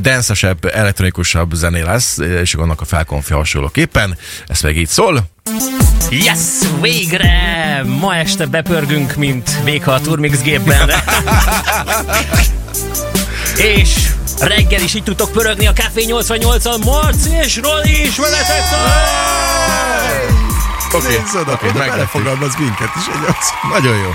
dancesebb, 0.00 0.64
elektronikusabb 0.64 1.52
zené 1.52 1.80
lesz, 1.80 2.18
és 2.18 2.54
annak 2.54 2.80
a 2.80 2.84
felkonfi 2.84 3.32
hasonlóképpen. 3.32 4.18
Ez 4.46 4.60
meg 4.60 4.76
így 4.76 4.88
szól. 4.88 5.30
Yes, 6.10 6.38
végre! 6.80 7.82
Ma 7.86 8.16
este 8.16 8.46
bepörgünk, 8.46 9.14
mint 9.14 9.62
véka 9.64 9.92
a 9.92 10.00
Turmix 10.00 10.42
gépben. 10.42 10.90
és 13.56 14.08
reggel 14.40 14.82
is 14.82 14.94
így 14.94 15.02
tudtok 15.02 15.32
pörögni 15.32 15.66
a 15.66 15.72
Café 15.72 16.04
88-al. 16.08 16.84
Marci 16.84 17.30
és 17.30 17.60
Roli 17.62 18.02
is 18.06 18.16
veletek 18.16 18.62
Oké, 20.92 21.20
oda 21.40 21.58
megvettük. 21.62 21.90
belefogalmaz 21.90 22.56
minket 22.58 22.90
is 22.96 23.06
egy 23.06 23.34
az. 23.38 23.70
Nagyon 23.72 23.96
jó. 23.96 24.10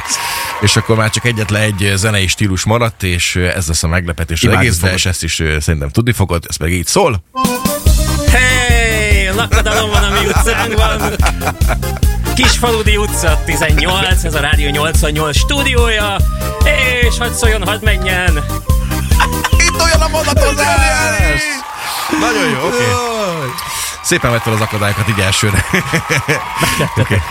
És 0.61 0.75
akkor 0.75 0.95
már 0.95 1.09
csak 1.09 1.25
egyetlen 1.25 1.61
egy 1.61 1.91
zenei 1.95 2.27
stílus 2.27 2.63
maradt, 2.63 3.03
és 3.03 3.35
ez 3.35 3.67
lesz 3.67 3.83
a 3.83 3.87
meglepetés 3.87 4.37
az 4.37 4.43
Imádni 4.43 4.65
egész, 4.65 4.79
de 4.79 5.09
ezt 5.09 5.23
is 5.23 5.35
szerintem 5.59 5.89
tudni 5.89 6.11
fogod, 6.11 6.45
ez 6.49 6.57
meg 6.57 6.71
így 6.71 6.87
szól. 6.87 7.23
Hey, 9.49 9.57
lakadalom 9.57 9.89
van 9.89 10.03
a 10.03 10.19
mi 10.19 10.27
utcánkban. 10.27 11.15
Kisfaludi 12.35 12.97
utca 12.97 13.41
18, 13.45 14.23
ez 14.23 14.35
a 14.35 14.39
Rádió 14.39 14.69
88 14.69 15.37
stúdiója, 15.37 16.15
és 17.01 17.17
hadd 17.17 17.31
szóljon, 17.31 17.67
hadd 17.67 17.83
menjen. 17.83 18.43
Itt 19.57 19.81
olyan 19.81 20.01
a 20.01 20.07
mondatozás! 20.07 21.41
Nagyon 22.19 22.49
jó, 22.49 22.67
oké. 22.67 22.83
Szépen 24.03 24.31
vett 24.31 24.41
fel 24.41 24.53
az 24.53 24.61
akadályokat 24.61 25.09
így 25.09 25.19
elsőre. 25.19 25.65
Oké. 26.95 27.21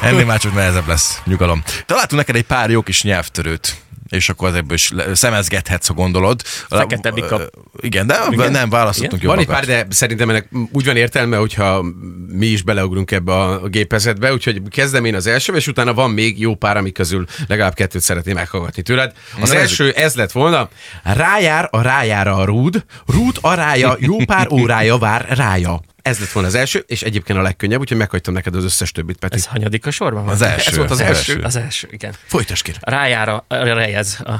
Ennél 0.00 0.24
már 0.24 0.38
csak 0.38 0.54
nehezebb 0.54 0.88
lesz. 0.88 1.20
Nyugalom. 1.24 1.62
Találtunk 1.86 2.20
neked 2.20 2.36
egy 2.36 2.46
pár 2.46 2.70
jó 2.70 2.82
kis 2.82 3.02
nyelvtörőt 3.02 3.76
és 4.10 4.28
akkor 4.28 4.48
az 4.48 4.54
ebből 4.54 4.74
is 4.74 4.92
szemezgethetsz, 5.12 5.86
ha 5.86 5.94
gondolod. 5.94 6.42
Fekete 6.68 7.10
bika. 7.10 7.40
Igen, 7.80 8.06
de 8.06 8.18
Igen? 8.30 8.50
nem 8.50 8.70
választottunk 8.70 9.22
Van 9.22 9.38
egy 9.38 9.46
jobbakat. 9.46 9.66
pár, 9.66 9.84
de 9.84 9.94
szerintem 9.94 10.28
ennek 10.30 10.48
úgy 10.72 10.84
van 10.84 10.96
értelme, 10.96 11.36
hogyha 11.36 11.84
mi 12.28 12.46
is 12.46 12.62
beleugrunk 12.62 13.10
ebbe 13.10 13.32
a 13.34 13.66
gépezetbe, 13.68 14.32
úgyhogy 14.32 14.62
kezdem 14.68 15.04
én 15.04 15.14
az 15.14 15.26
első, 15.26 15.54
és 15.54 15.66
utána 15.66 15.94
van 15.94 16.10
még 16.10 16.40
jó 16.40 16.54
pár, 16.54 16.76
amik 16.76 16.92
közül 16.94 17.24
legalább 17.46 17.74
kettőt 17.74 18.02
szeretném 18.02 18.34
meghallgatni 18.34 18.82
tőled. 18.82 19.12
Az 19.40 19.50
Na, 19.50 19.58
első 19.58 19.90
ez 19.90 20.14
lett 20.14 20.32
volna, 20.32 20.68
rájár 21.02 21.68
a 21.70 21.80
rájára 21.82 22.34
a 22.36 22.44
rúd, 22.44 22.84
rúd 23.06 23.38
arája, 23.40 23.96
jó 23.98 24.16
pár 24.24 24.52
órája 24.52 24.98
vár 24.98 25.26
rája. 25.28 25.80
Ez 26.02 26.18
lett 26.18 26.30
volna 26.30 26.48
az 26.48 26.54
első, 26.54 26.84
és 26.86 27.02
egyébként 27.02 27.38
a 27.38 27.42
legkönnyebb, 27.42 27.80
úgyhogy 27.80 27.96
meghagytam 27.96 28.34
neked 28.34 28.54
az 28.54 28.64
összes 28.64 28.92
többit, 28.92 29.18
Peti. 29.18 29.36
Ez 29.36 29.46
hanyadik 29.46 29.86
a 29.86 29.90
sorban? 29.90 30.24
van? 30.24 30.32
Az 30.34 30.42
első. 30.42 30.70
Ez 30.70 30.76
volt 30.76 30.90
az 30.90 31.00
első. 31.00 31.40
Az 31.42 31.56
első, 31.56 31.88
igen. 31.90 32.14
Folytasd 32.26 32.62
kérem. 32.64 32.80
Rájára, 32.84 33.44
a 33.48 33.54
rejez. 33.56 34.18
A, 34.24 34.32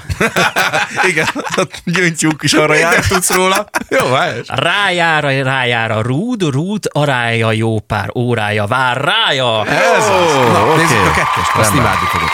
Igen, 1.10 1.26
ott 1.56 1.82
gyöngytyúk 1.84 2.42
is 2.42 2.52
arra 2.52 2.74
jár. 2.74 3.06
tudsz 3.06 3.30
róla? 3.34 3.68
Jó, 3.88 4.12
helyes. 4.12 4.46
rájára, 4.48 5.42
rájára, 5.42 6.00
rúd, 6.02 6.42
rúd, 6.42 6.88
arája, 6.92 7.52
jó 7.52 7.80
pár 7.80 8.10
órája, 8.14 8.66
vár 8.66 8.96
rája. 8.96 9.66
Ez 9.66 10.04
az. 10.08 10.32
Na, 10.34 10.66
oké. 10.72 10.82
nézzük 10.82 11.06
a 11.06 11.10
kettest, 11.14 11.50
azt 11.54 11.74
imádni 11.74 12.06
fogod. 12.06 12.28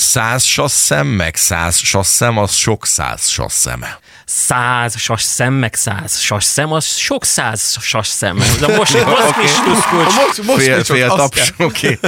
Száz 0.00 0.44
sasszem, 0.44 1.06
meg 1.06 1.36
száz 1.36 1.78
sasszem, 1.78 2.38
az 2.38 2.52
sok 2.54 2.86
száz 2.86 3.28
sasszem. 3.28 3.84
Száz 4.24 4.98
sas 4.98 5.22
szem, 5.22 5.52
meg 5.52 5.74
száz 5.74 6.20
sas 6.20 6.44
szem, 6.44 6.72
az 6.72 6.86
sok 6.86 7.24
száz 7.24 7.76
sas 7.80 8.06
szem. 8.08 8.38
De 8.60 8.76
most. 8.76 9.04
Most, 9.04 10.42
most 10.42 10.62
Fél, 10.62 10.84
fél 10.84 11.08
taps, 11.08 11.52
oké. 11.58 11.98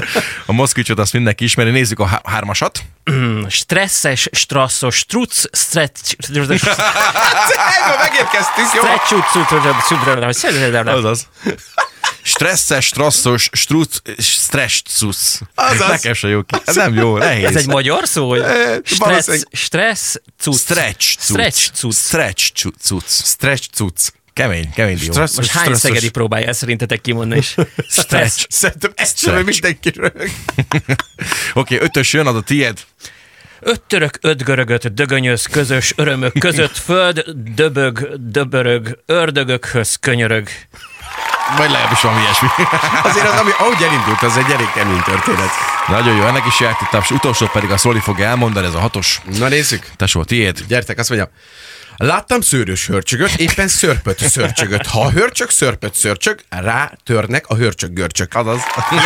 A 0.47 0.53
moszkvicsot 0.53 0.99
azt 0.99 1.13
mindenki 1.13 1.45
ismeri. 1.45 1.71
Nézzük 1.71 1.99
a 1.99 2.07
há- 2.07 2.27
hármasat. 2.27 2.83
Stresszes, 3.49 4.29
strasszos, 4.33 4.97
struc, 4.97 5.43
stretch, 5.59 6.15
megérkeztünk, 7.99 8.69
jó? 8.75 8.81
stretch, 8.83 9.13
Azaz. 10.97 11.29
Stresszes, 12.31 12.85
strasszos, 12.87 13.49
struc, 13.53 13.97
stresszus. 14.19 15.41
Azaz. 15.55 15.89
Nekem 15.89 16.13
se 16.13 16.29
jó 16.29 16.43
ki. 16.43 16.57
Ez 16.65 16.75
nem 16.75 16.95
jó, 16.95 17.17
nehéz. 17.19 17.45
Ez 17.45 17.57
egy 17.57 17.67
magyar 17.67 18.07
szó, 18.09 18.29
hogy 18.29 18.43
stressz, 18.85 18.99
valószínűleg. 18.99 19.47
stressz, 19.53 20.17
cucc. 20.39 20.59
Stretch 20.59 21.17
cucc. 21.19 21.33
Stretch 21.33 21.71
cucc. 21.73 21.95
Stretch 21.97 22.53
cu- 22.63 22.75
cucc. 22.81 23.09
Stretch 23.25 23.69
cucc. 23.73 24.09
Kemény, 24.33 24.71
kemény 24.73 24.97
dió. 24.99 25.13
Stressz- 25.13 25.37
Most 25.37 25.51
hány 25.51 25.63
stresszes. 25.63 25.83
szegedi 25.83 26.11
próbálja 26.11 26.47
ezt 26.47 26.59
szerintetek 26.59 27.01
kimondani 27.01 27.41
is? 27.45 27.55
Stretch. 27.89 28.47
Szerintem 28.49 28.93
ezt 28.95 29.19
sem 29.19 29.45
mindenki 29.45 29.91
röhög. 29.95 30.31
Oké, 31.55 31.79
ötös 31.81 32.13
jön, 32.13 32.27
az 32.27 32.35
a 32.35 32.41
tiéd. 32.41 32.79
Öt 33.61 33.81
török, 33.81 34.19
öt 34.21 34.45
görögöt, 34.45 34.95
dögönyöz, 34.95 35.47
közös 35.47 35.93
örömök 35.97 36.39
között, 36.39 36.77
föld, 36.77 37.25
döbög, 37.55 38.15
döbörög, 38.31 38.99
ördögökhöz 39.07 39.97
könyörög. 40.01 40.49
Vagy 41.57 41.71
legalábbis 41.71 42.01
valami 42.01 42.21
ilyesmi. 42.21 42.49
Azért 43.11 43.29
az, 43.29 43.41
ami, 43.41 43.51
ahogy 43.59 43.83
elindult, 43.83 44.23
az 44.23 44.37
egy 44.37 44.51
elég 44.51 44.71
kemény 44.75 45.03
történet. 45.03 45.51
Nagyon 45.87 46.17
jó, 46.17 46.27
ennek 46.27 46.47
is 46.47 46.61
járt 46.61 46.91
taps. 46.91 47.11
Utolsó 47.11 47.47
pedig 47.47 47.71
a 47.71 47.77
Szoli 47.77 48.01
fogja 48.01 48.27
elmondani, 48.27 48.67
ez 48.67 48.75
a 48.75 48.81
hatos. 48.81 49.21
Na 49.39 49.49
nézzük. 49.49 49.87
Tesó, 49.97 50.25
tiéd. 50.25 50.65
Gyertek, 50.69 50.99
azt 50.99 51.09
mondja. 51.09 51.31
Láttam 51.97 52.41
szőrös 52.41 52.87
hörcsögöt, 52.87 53.35
éppen 53.37 53.69
szörpöt 53.69 54.29
szörcsögöt. 54.29 54.87
Ha 54.87 55.01
a 55.01 55.11
hörcsög 55.11 55.51
szörpöt 55.51 55.95
szörcsög, 55.95 56.41
rá 56.49 56.93
törnek 57.05 57.45
a 57.49 57.55
hörcsög 57.55 57.93
görcsök. 57.93 58.35
Azaz. 58.35 58.61
Yes! 58.91 59.05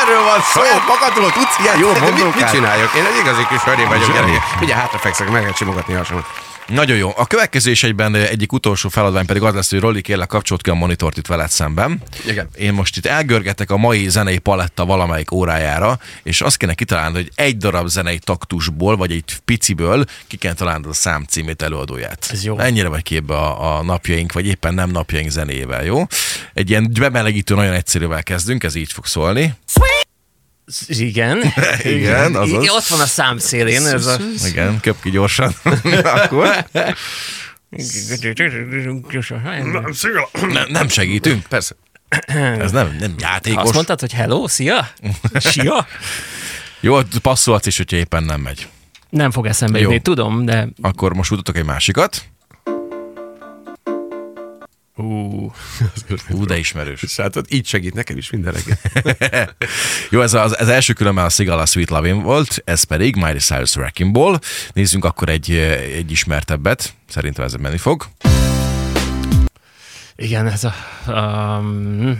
Erről 0.00 0.22
van 0.24 0.40
szó! 0.40 0.60
Saját 0.60 0.86
magadról 0.86 1.32
tudsz 1.32 1.58
ilyen 1.58 1.78
jó 1.78 1.92
mit, 1.92 2.00
mit 2.00 2.10
mondókát? 2.10 2.50
csináljak? 2.50 2.94
Én 2.94 3.04
egy 3.04 3.18
igazi 3.20 3.46
kis 3.48 3.60
höré 3.60 3.84
vagyok. 3.84 4.38
Figyelj, 4.58 4.80
hátrafekszek, 4.80 5.30
meg 5.30 5.40
lehet 5.40 5.56
simogatni 5.56 5.94
a 5.94 5.98
hasamat. 5.98 6.24
Nagyon 6.68 6.96
jó. 6.96 7.12
A 7.16 7.26
következő 7.26 7.70
is 7.70 7.82
egyben 7.82 8.14
egyik 8.14 8.52
utolsó 8.52 8.88
feladvány 8.88 9.26
pedig 9.26 9.42
az 9.42 9.54
lesz, 9.54 9.70
hogy 9.70 9.80
Rolli 9.80 10.00
kérlek 10.00 10.28
kapcsolt 10.28 10.62
ki 10.62 10.70
a 10.70 10.74
monitort 10.74 11.16
itt 11.16 11.26
veled 11.26 11.50
szemben. 11.50 12.02
Igen. 12.26 12.48
Én 12.56 12.72
most 12.72 12.96
itt 12.96 13.06
elgörgetek 13.06 13.70
a 13.70 13.76
mai 13.76 14.08
zenei 14.08 14.38
paletta 14.38 14.84
valamelyik 14.84 15.30
órájára, 15.30 15.98
és 16.22 16.40
azt 16.40 16.56
kéne 16.56 16.74
kitalálni, 16.74 17.14
hogy 17.14 17.30
egy 17.34 17.56
darab 17.56 17.88
zenei 17.88 18.18
taktusból, 18.18 18.96
vagy 18.96 19.12
egy 19.12 19.24
piciből 19.44 20.04
ki 20.26 20.36
kell 20.36 20.52
találnod 20.52 20.90
a 20.90 20.94
számcímét 20.94 21.62
előadóját. 21.62 22.28
Ez 22.30 22.44
jó. 22.44 22.58
Ennyire 22.58 22.88
vagy 22.88 23.02
képbe 23.02 23.34
a, 23.34 23.76
a 23.76 23.82
napjaink, 23.82 24.32
vagy 24.32 24.46
éppen 24.46 24.74
nem 24.74 24.90
napjaink 24.90 25.30
zenével, 25.30 25.84
jó? 25.84 26.06
Egy 26.54 26.70
ilyen 26.70 26.92
bemelegítő, 26.98 27.54
nagyon 27.54 27.72
egyszerűvel 27.72 28.22
kezdünk, 28.22 28.64
ez 28.64 28.74
így 28.74 28.92
fog 28.92 29.06
szólni. 29.06 29.54
Igen. 30.88 31.52
Igen, 31.82 32.34
azaz. 32.34 32.68
Ott 32.68 32.86
van 32.86 33.00
a 33.00 33.06
szám 33.06 33.38
szélén. 33.38 33.86
Ez 33.86 34.06
a... 34.06 34.16
Igen, 34.46 34.80
köp 34.80 35.02
ki 35.02 35.10
gyorsan. 35.10 35.54
Akkor 36.22 36.64
nem, 40.52 40.66
nem 40.68 40.88
segítünk. 40.88 41.46
Persze. 41.46 41.74
Ez 42.58 42.70
nem, 42.72 42.96
nem 43.00 43.14
játékos. 43.18 43.62
Azt 43.62 43.74
mondtad, 43.74 44.00
hogy 44.00 44.12
hello, 44.12 44.48
szia? 44.48 44.88
Sia? 45.38 45.86
Jó, 46.80 46.98
passzolhatsz 47.22 47.66
is, 47.66 47.76
hogyha 47.76 47.96
éppen 47.96 48.22
nem 48.22 48.40
megy. 48.40 48.68
Nem 49.10 49.30
fog 49.30 49.46
eszembe 49.46 49.78
jutni, 49.78 50.00
tudom, 50.00 50.44
de... 50.44 50.68
Akkor 50.80 51.14
most 51.14 51.30
mutatok 51.30 51.56
egy 51.56 51.64
másikat. 51.64 52.24
Ú, 54.98 55.04
Ú, 56.30 56.44
de 56.44 56.58
ismerős. 56.58 57.02
És 57.02 57.16
hát 57.16 57.36
ott 57.36 57.52
így 57.52 57.66
segít 57.66 57.94
nekem 57.94 58.16
is 58.16 58.30
minden 58.30 58.52
reggel. 58.52 59.56
Jó, 60.10 60.20
ez 60.20 60.34
az, 60.34 60.56
az 60.58 60.68
első 60.68 60.92
különben 60.92 61.24
a 61.24 61.28
Sigala 61.28 61.66
Sweet 61.66 61.90
Lovin 61.90 62.22
volt, 62.22 62.62
ez 62.64 62.82
pedig 62.82 63.16
Miley 63.16 63.38
Cyrus 63.38 63.76
Wrecking 63.76 64.12
Ball. 64.12 64.38
Nézzünk 64.72 65.04
akkor 65.04 65.28
egy, 65.28 65.50
egy 65.96 66.10
ismertebbet, 66.10 66.94
szerintem 67.08 67.44
ez 67.44 67.52
menni 67.52 67.78
fog. 67.78 68.06
igen, 70.16 70.46
ez 70.46 70.64
a 70.64 70.74
um, 71.06 72.18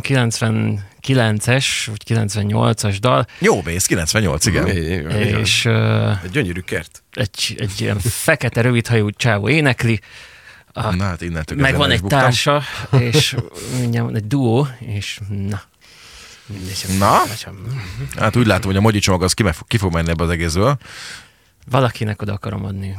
99-es, 0.00 1.66
vagy 1.86 2.02
98-as 2.08 2.96
dal, 3.00 3.26
Jó, 3.38 3.62
mész, 3.64 3.86
98, 3.86 4.46
igen. 4.46 4.66
és 4.66 5.64
uh, 5.64 6.24
Egy 6.24 6.30
gyönyörű 6.30 6.60
kert. 6.60 7.02
egy, 7.12 7.54
egy 7.58 7.80
ilyen 7.80 7.98
fekete 7.98 8.60
rövidhajú 8.60 9.10
csávó 9.10 9.48
énekli, 9.48 10.00
Na 10.72 11.04
hát 11.04 11.20
innentől 11.20 11.58
meg 11.58 11.76
van 11.76 11.90
egy 11.90 12.00
buktam. 12.00 12.18
társa, 12.18 12.62
és 12.90 13.36
mindjárt 13.78 14.06
van 14.06 14.16
egy 14.16 14.26
duó, 14.26 14.68
és 14.78 15.20
na. 15.28 15.62
Mindegy, 16.46 16.84
Na? 16.98 17.16
hogyha 17.18 17.52
Hát 18.16 18.36
úgy 18.36 18.46
látom, 18.46 18.66
hogy 18.70 18.76
a 18.76 18.80
mogyi 18.80 18.98
csomag 18.98 19.22
az 19.22 19.32
ki, 19.32 19.44
ki 19.66 19.76
fog 19.76 19.92
menni 19.92 20.10
ebbe 20.10 20.24
az 20.24 20.30
egészből. 20.30 20.78
Valakinek 21.70 22.22
oda 22.22 22.32
akarom 22.32 22.64
adni. 22.64 22.96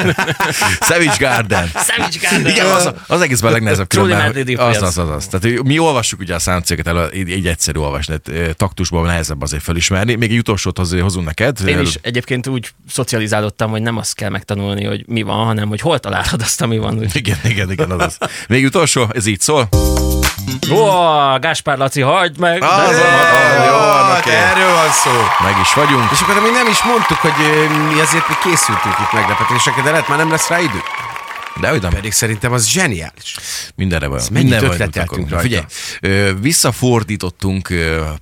Savage 0.88 1.16
Garden. 1.18 1.70
Savage 1.74 2.18
Garden! 2.20 2.52
Igen, 2.52 2.66
az, 2.66 2.92
az 3.06 3.20
egészben 3.20 3.50
a 3.50 3.52
legnehezebb 3.52 3.88
különben. 3.88 4.58
Az, 4.58 4.82
az, 4.82 4.98
az, 4.98 5.08
az. 5.08 5.26
Tehát 5.26 5.62
mi 5.62 5.78
olvassuk 5.78 6.20
ugye 6.20 6.34
a 6.34 6.38
számcéget 6.38 6.86
elő, 6.86 7.08
így, 7.14 7.28
így 7.28 7.46
egyszerű 7.46 7.78
olvasni, 7.78 8.16
taktusban 8.56 9.04
nehezebb 9.04 9.42
azért 9.42 9.62
felismerni. 9.62 10.14
Még 10.14 10.30
egy 10.30 10.38
utolsót 10.38 10.78
azért 10.78 11.02
hozunk 11.02 11.26
neked. 11.26 11.58
Én 11.66 11.80
is 11.80 11.98
egyébként 12.02 12.46
úgy 12.46 12.72
szocializálódtam, 12.88 13.70
hogy 13.70 13.82
nem 13.82 13.96
azt 13.96 14.14
kell 14.14 14.30
megtanulni, 14.30 14.84
hogy 14.84 15.04
mi 15.06 15.22
van, 15.22 15.44
hanem 15.44 15.68
hogy 15.68 15.80
hol 15.80 15.98
találod 15.98 16.40
azt, 16.40 16.60
ami 16.60 16.78
van. 16.78 16.98
Úgy. 16.98 17.16
Igen, 17.16 17.38
igen, 17.44 17.70
igen, 17.70 17.90
az 17.90 18.00
az. 18.00 18.28
Még 18.48 18.64
utolsó, 18.64 19.08
ez 19.14 19.26
így 19.26 19.40
szól. 19.40 19.68
Ó, 20.70 20.84
Gáspár 21.38 21.78
Laci, 21.78 22.00
hagyd 22.00 22.38
meg! 22.38 22.62
Az 22.62 22.68
De- 22.96 23.02
van, 23.02 23.64
Jó, 23.66 23.78
hát 24.12 24.26
erről 24.26 24.72
van 24.74 24.90
szó. 24.90 25.10
Meg 25.44 25.54
is 25.62 25.74
vagyunk. 25.74 26.10
És 26.10 26.20
akkor 26.20 26.42
mi 26.42 26.50
nem 26.50 26.66
is 26.66 26.82
mondtuk, 26.82 27.18
hogy 27.18 27.32
ö, 27.40 27.68
mi 27.94 28.00
azért 28.00 28.28
mi 28.28 28.34
készültünk 28.42 28.94
itt 28.98 29.12
meglepetésekre, 29.12 29.82
de 29.82 29.90
lehet 29.90 30.08
már 30.08 30.18
nem 30.18 30.30
lesz 30.30 30.48
rá 30.48 30.58
idő. 30.60 30.82
De 31.60 31.68
hogy 31.68 31.80
nem, 31.82 31.90
Pedig 31.90 32.12
szerintem 32.12 32.52
az 32.52 32.66
zseniális. 32.68 33.36
mindenre 33.74 34.06
van. 34.06 34.20
mennyit 34.30 34.50
Minden 34.50 34.70
ötleteltünk 34.70 35.28
rajta. 35.30 35.38
Figyelj, 35.48 36.32
visszafordítottunk 36.40 37.68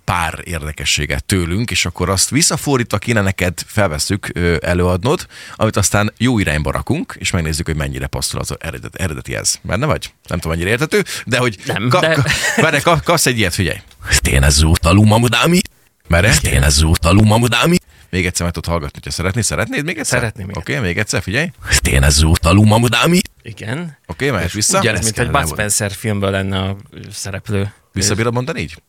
pár 0.05 0.41
érdekességet 0.45 1.25
tőlünk, 1.25 1.71
és 1.71 1.85
akkor 1.87 2.09
azt 2.11 2.31
visszafordítva 2.31 2.99
kéne 2.99 3.21
neked 3.21 3.53
felveszük 3.67 4.29
előadnod, 4.61 5.27
amit 5.55 5.77
aztán 5.77 6.13
jó 6.17 6.39
irányba 6.39 6.71
rakunk, 6.71 7.17
és 7.19 7.31
megnézzük, 7.31 7.67
hogy 7.67 7.77
mennyire 7.77 8.07
passzol 8.07 8.41
az 8.41 8.55
eredet, 8.59 8.95
eredeti 8.95 9.35
ez. 9.35 9.55
Benne 9.63 9.87
vagy? 9.87 10.13
Nem 10.29 10.39
tudom, 10.39 10.57
mennyire 10.57 10.71
értető, 10.75 11.05
de 11.27 11.39
hogy 11.39 11.57
Nem, 11.67 11.89
ka, 11.89 12.01
de- 12.01 12.15
Ka, 12.15 12.23
várj, 12.63 12.81
ka, 12.81 13.01
kapsz 13.05 13.27
egy 13.27 13.39
ilyet, 13.39 13.55
figyelj. 13.55 13.79
Tényleg 14.17 14.51
zúta 14.51 14.93
lumamudámi? 14.93 15.61
Mere? 16.09 16.37
Tényleg 16.39 16.71
zúta 16.71 17.13
lumamudámi? 17.13 17.77
Még 18.11 18.27
egyszer 18.27 18.45
meg 18.45 18.55
tudod 18.55 18.71
hallgatni, 18.71 19.01
ha 19.05 19.11
szeretnéd. 19.11 19.45
Szeretnéd 19.45 19.85
még 19.85 19.99
egyszer? 19.99 20.19
Szeretném. 20.19 20.49
Oké, 20.49 20.73
okay, 20.73 20.87
még 20.87 20.99
egyszer, 20.99 21.23
figyelj. 21.23 21.51
Tényleg 21.83 22.11
zúta 22.11 22.53
lumamudámi? 22.53 23.21
Igen. 23.43 23.79
Oké, 24.07 24.25
okay, 24.27 24.31
mehet 24.31 24.53
vissza. 24.53 24.81
Ez 24.81 25.03
mint 25.05 25.19
egy 25.19 25.31
Bud 25.31 25.49
Spencer 25.49 25.93
filmből 25.93 26.31
lenne 26.31 26.59
a 26.59 26.77
szereplő. 27.11 27.73
Visszabírod 27.93 28.33
mondani 28.33 28.61
így? 28.61 28.83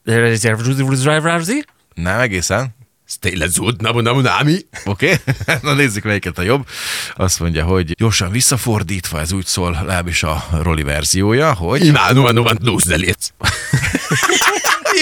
Nem 1.93 2.19
egészen. 2.19 2.75
Tényleg 3.19 3.49
zúd, 3.49 3.81
namu, 3.81 3.99
namu, 3.99 4.19
námi. 4.19 4.59
Oké? 4.85 5.19
Okay? 5.45 5.57
Na 5.61 5.73
nézzük, 5.73 6.03
melyiket 6.03 6.37
a 6.37 6.41
jobb. 6.41 6.67
Azt 7.15 7.39
mondja, 7.39 7.63
hogy 7.63 7.95
gyorsan 7.95 8.31
visszafordítva, 8.31 9.19
ez 9.19 9.31
úgy 9.31 9.45
szól, 9.45 9.71
legalábbis 9.71 10.23
a 10.23 10.47
Roli 10.61 10.83
verziója, 10.83 11.53
hogy... 11.53 11.85
Imádom 11.85 12.25
a 12.25 12.31
Numan 12.31 12.57
Lúzdelét. 12.61 13.33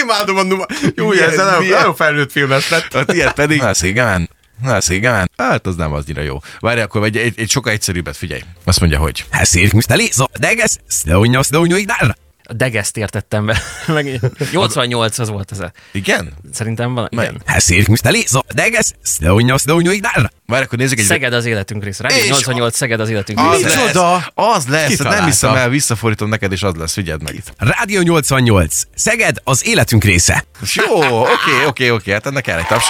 Imádom 0.03 0.37
a 0.37 0.43
Numan. 0.43 0.67
Jó, 0.95 1.11
ez 1.11 1.35
nagyon, 1.35 1.95
felnőtt 1.95 2.31
filmes 2.31 2.69
lett. 2.69 2.93
A 2.93 3.05
tiéd 3.05 3.31
pedig... 3.31 3.61
Na, 3.61 3.73
szégen. 3.73 4.29
Na, 4.61 4.81
szégen. 4.81 5.31
Hát 5.37 5.67
az 5.67 5.75
nem 5.75 5.93
annyira 5.93 6.21
jó. 6.21 6.37
Várj, 6.59 6.81
akkor 6.81 7.03
egy, 7.03 7.17
egy, 7.17 7.33
egy 7.39 7.49
sokkal 7.49 7.71
egyszerűbbet, 7.71 8.17
figyelj. 8.17 8.41
Azt 8.63 8.79
mondja, 8.79 8.99
hogy... 8.99 9.25
Hát 9.29 9.45
szírk, 9.45 9.73
Mr. 9.73 9.95
Lézo, 9.95 10.25
deges, 10.39 10.75
szlónya, 10.87 11.43
szlónya, 11.43 11.77
idárra. 11.77 12.15
A 12.49 12.53
Degeszt 12.53 12.97
értettem 12.97 13.45
be. 13.45 13.61
Meg 13.87 14.19
88 14.51 15.19
az 15.19 15.29
volt 15.29 15.51
ez. 15.51 15.59
a- 15.59 15.71
Igen? 15.91 16.33
Szerintem 16.53 16.93
van. 16.93 17.07
Igen. 17.11 17.41
Hát 17.45 17.61
szírk, 17.61 17.87
Mr. 17.87 18.11
Lézo, 18.11 18.41
deges, 18.53 18.91
szlónya, 19.01 19.57
szlónya, 19.57 19.91
idárra. 19.91 20.29
Várj, 20.45 20.63
akkor 20.63 20.77
nézzük 20.77 20.99
egy... 20.99 21.05
Szeged 21.05 21.33
az 21.33 21.45
életünk 21.45 21.83
része. 21.83 22.03
Rádió 22.03 22.17
És 22.23 22.27
88 22.29 22.75
Szeged 22.75 22.99
az 22.99 23.09
életünk 23.09 23.39
Az 23.39 23.61
része. 23.63 23.83
lesz, 23.83 23.95
az 24.33 24.67
lesz, 24.67 24.97
nem 24.97 25.25
hiszem 25.25 25.55
el, 25.55 25.69
visszafordítom 25.69 26.29
neked, 26.29 26.51
és 26.51 26.63
az 26.63 26.73
lesz, 26.75 26.93
figyeld 26.93 27.23
meg. 27.23 27.43
Rádió 27.57 28.01
88. 28.01 28.81
Szeged 28.95 29.37
az 29.43 29.65
életünk 29.65 30.03
része. 30.03 30.43
És 30.61 30.75
Jó, 30.75 31.21
oké, 31.21 31.65
oké, 31.67 31.89
oké, 31.89 32.11
hát 32.11 32.25
ennek 32.25 32.43
kell 32.43 32.57
egy 32.59 32.67
taps. 32.67 32.85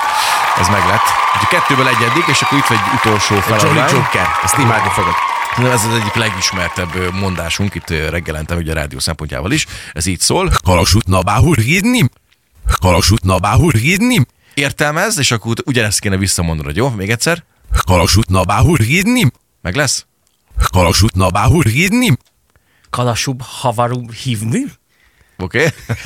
Ez 0.60 0.68
meg 0.68 0.86
lett. 0.88 1.06
Úgyhogy 1.34 1.60
kettőből 1.60 1.88
egyedik, 1.88 2.24
és 2.28 2.42
akkor 2.42 2.58
itt 2.58 2.66
vagy 2.68 2.80
utolsó 2.96 3.34
Jolly 3.36 3.46
feladvány. 3.60 3.90
Joker. 3.96 4.28
Ezt 4.44 4.58
imádni 4.58 4.90
fogod. 4.90 5.14
Ez 5.66 5.86
az 5.86 5.94
egyik 5.94 6.14
legismertebb 6.14 7.14
mondásunk 7.14 7.76
itt 7.76 7.90
ö, 7.90 8.10
reggelentem, 8.10 8.58
ugye 8.58 8.72
a 8.72 8.76
rádió 8.76 9.00
szempontjával 9.00 9.52
is. 9.52 9.66
Ez 9.94 10.06
így 10.06 10.20
szól. 10.20 10.52
Kalasut 10.64 11.08
nabáhul 11.08 11.56
hírni. 11.56 12.10
Kalasut 12.82 13.24
nabáhul 13.24 13.72
hírni. 13.72 14.26
Értelmez, 14.54 15.18
és 15.18 15.32
akkor 15.32 15.56
ugyanezt 15.66 16.00
kéne 16.00 16.18
visszamondanod, 16.18 16.76
jó? 16.76 16.90
Még 16.90 17.10
egyszer. 17.10 17.44
Kalasut 17.86 18.30
nabáhul 18.30 18.78
hírni. 18.78 19.32
Meg 19.62 19.76
lesz? 19.76 20.06
Kalasut 20.72 21.16
nabáhul 21.16 21.64
hírni. 21.64 22.18
Kalasub 22.90 23.42
havarub 23.42 24.14
hívni? 24.14 24.64
Oké? 25.38 25.58
Okay? 25.58 25.70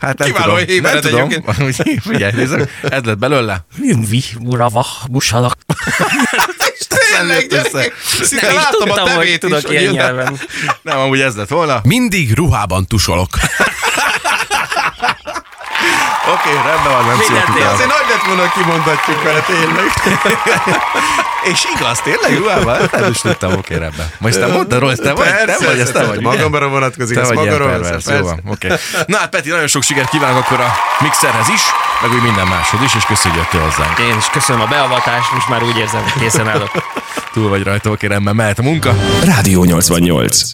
Hát 0.00 0.18
nem 0.18 0.28
Kiváló 0.28 0.58
tudom. 0.58 0.82
nem 0.82 1.00
tudom. 1.00 1.30
Úgy, 1.66 2.00
Figyelj, 2.00 2.32
nézzük. 2.32 2.70
Ez 2.82 3.02
lett 3.02 3.18
belőle. 3.18 3.64
Minvi, 3.76 4.22
urava, 4.40 4.86
busalak. 7.18 7.46
Tényleg, 7.46 7.64
össze. 7.64 7.92
Nem 8.46 8.56
is 8.56 8.64
tudtam, 8.70 9.08
hogy 9.08 9.38
tudok 9.38 9.70
ilyen 9.70 9.92
nyelven. 9.92 10.40
Nem, 10.82 10.98
amúgy 10.98 11.20
ez 11.20 11.36
lett 11.36 11.48
volna. 11.48 11.80
Mindig 11.82 12.34
ruhában 12.34 12.86
tusolok. 12.86 13.28
Oké, 16.32 16.48
okay, 16.48 16.72
rendben 16.72 16.92
van, 16.92 17.04
nem 17.06 17.16
szóltuk 17.16 17.60
el. 17.60 17.72
Azért 17.72 17.88
nagy 17.88 18.06
lett 18.08 18.26
volna, 18.26 18.52
kimondhatjuk 18.52 19.22
vele 19.22 19.40
tényleg. 19.40 19.92
És 21.52 21.64
igaz, 21.76 21.98
tényleg 21.98 22.38
ruhában? 22.38 22.88
Nem 22.92 23.10
is 23.10 23.20
tudtam, 23.20 23.52
oké, 23.52 23.74
rendben. 23.76 24.10
Most 24.18 24.38
te 24.38 24.46
mondtad 24.46 24.78
róla, 24.78 24.92
ezt 24.92 25.02
te 25.02 25.12
vagy? 25.12 25.28
Te 25.44 25.56
vagy, 25.66 25.78
ezt 25.78 25.92
te 25.92 26.04
vagy. 26.04 26.20
Magamra 26.20 26.68
vonatkozik, 26.68 27.16
Te 27.16 27.22
ez 27.22 27.28
vagy 27.28 27.42
ilyen 27.42 27.58
magamra 27.58 27.88
persze. 27.88 28.14
jó 28.14 28.24
van, 28.24 28.40
oké. 28.46 28.68
Na 29.06 29.18
hát 29.18 29.28
Peti, 29.28 29.48
nagyon 29.48 29.66
sok 29.66 29.82
sikert 29.82 30.08
kívánok 30.08 30.44
akkor 30.44 30.60
a 30.60 30.72
mixerhez 30.98 31.48
is, 31.48 31.62
meg 32.02 32.12
úgy 32.12 32.22
minden 32.22 32.46
máshoz 32.46 32.80
is, 32.82 32.94
és 32.94 33.04
köszönjük, 33.04 33.44
hogy 33.44 33.52
jöttél 33.52 33.70
hozzánk. 33.70 33.98
Én 33.98 34.16
is 34.18 34.26
köszönöm 34.26 34.60
a 34.62 34.66
beavatást, 34.66 35.32
most 35.32 35.48
már 35.48 35.62
úgy 35.62 35.76
érzem, 35.78 36.02
hogy 36.02 36.22
készen 36.22 36.48
állok. 36.48 36.70
Túl 37.32 37.48
vagy 37.48 37.62
rajta, 37.62 37.90
oké, 37.90 38.06
rendben, 38.06 38.36
mehet 38.36 38.58
a 38.58 38.62
munka. 38.62 38.94
Rádió 39.24 39.64
88. 39.64 40.52